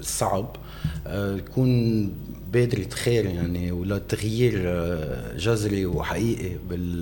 [0.00, 0.56] صعب
[1.06, 2.12] آه، تكون
[2.52, 6.56] بادرة خير يعني ولا تغيير آه، جذري وحقيقي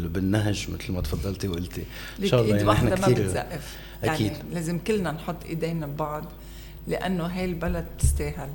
[0.09, 1.85] بالنهج مثل ما تفضلتي وقلتي.
[2.23, 3.45] إن شاء الله يعني إحنا كثير
[4.05, 4.27] أكيد.
[4.27, 6.25] يعني لازم كلنا نحط إيدينا ببعض.
[6.89, 8.49] لأنه هاي البلد تستاهل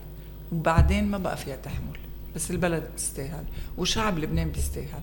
[0.51, 1.97] وبعدين ما بقى فيها تحمل
[2.35, 3.43] بس البلد بتستاهل
[3.77, 5.01] وشعب لبنان بيستاهل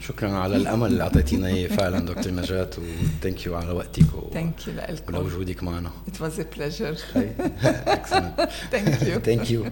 [0.00, 4.30] شكرا على الأمل اللي أعطيتينا إياه فعلا دكتور نجاة و thank you على وقتك و...
[4.32, 6.96] thank you لكم ولوجودك معنا It was a pleasure.
[7.96, 8.50] Excellent.
[8.72, 9.20] Thank you.
[9.20, 9.70] Thank you.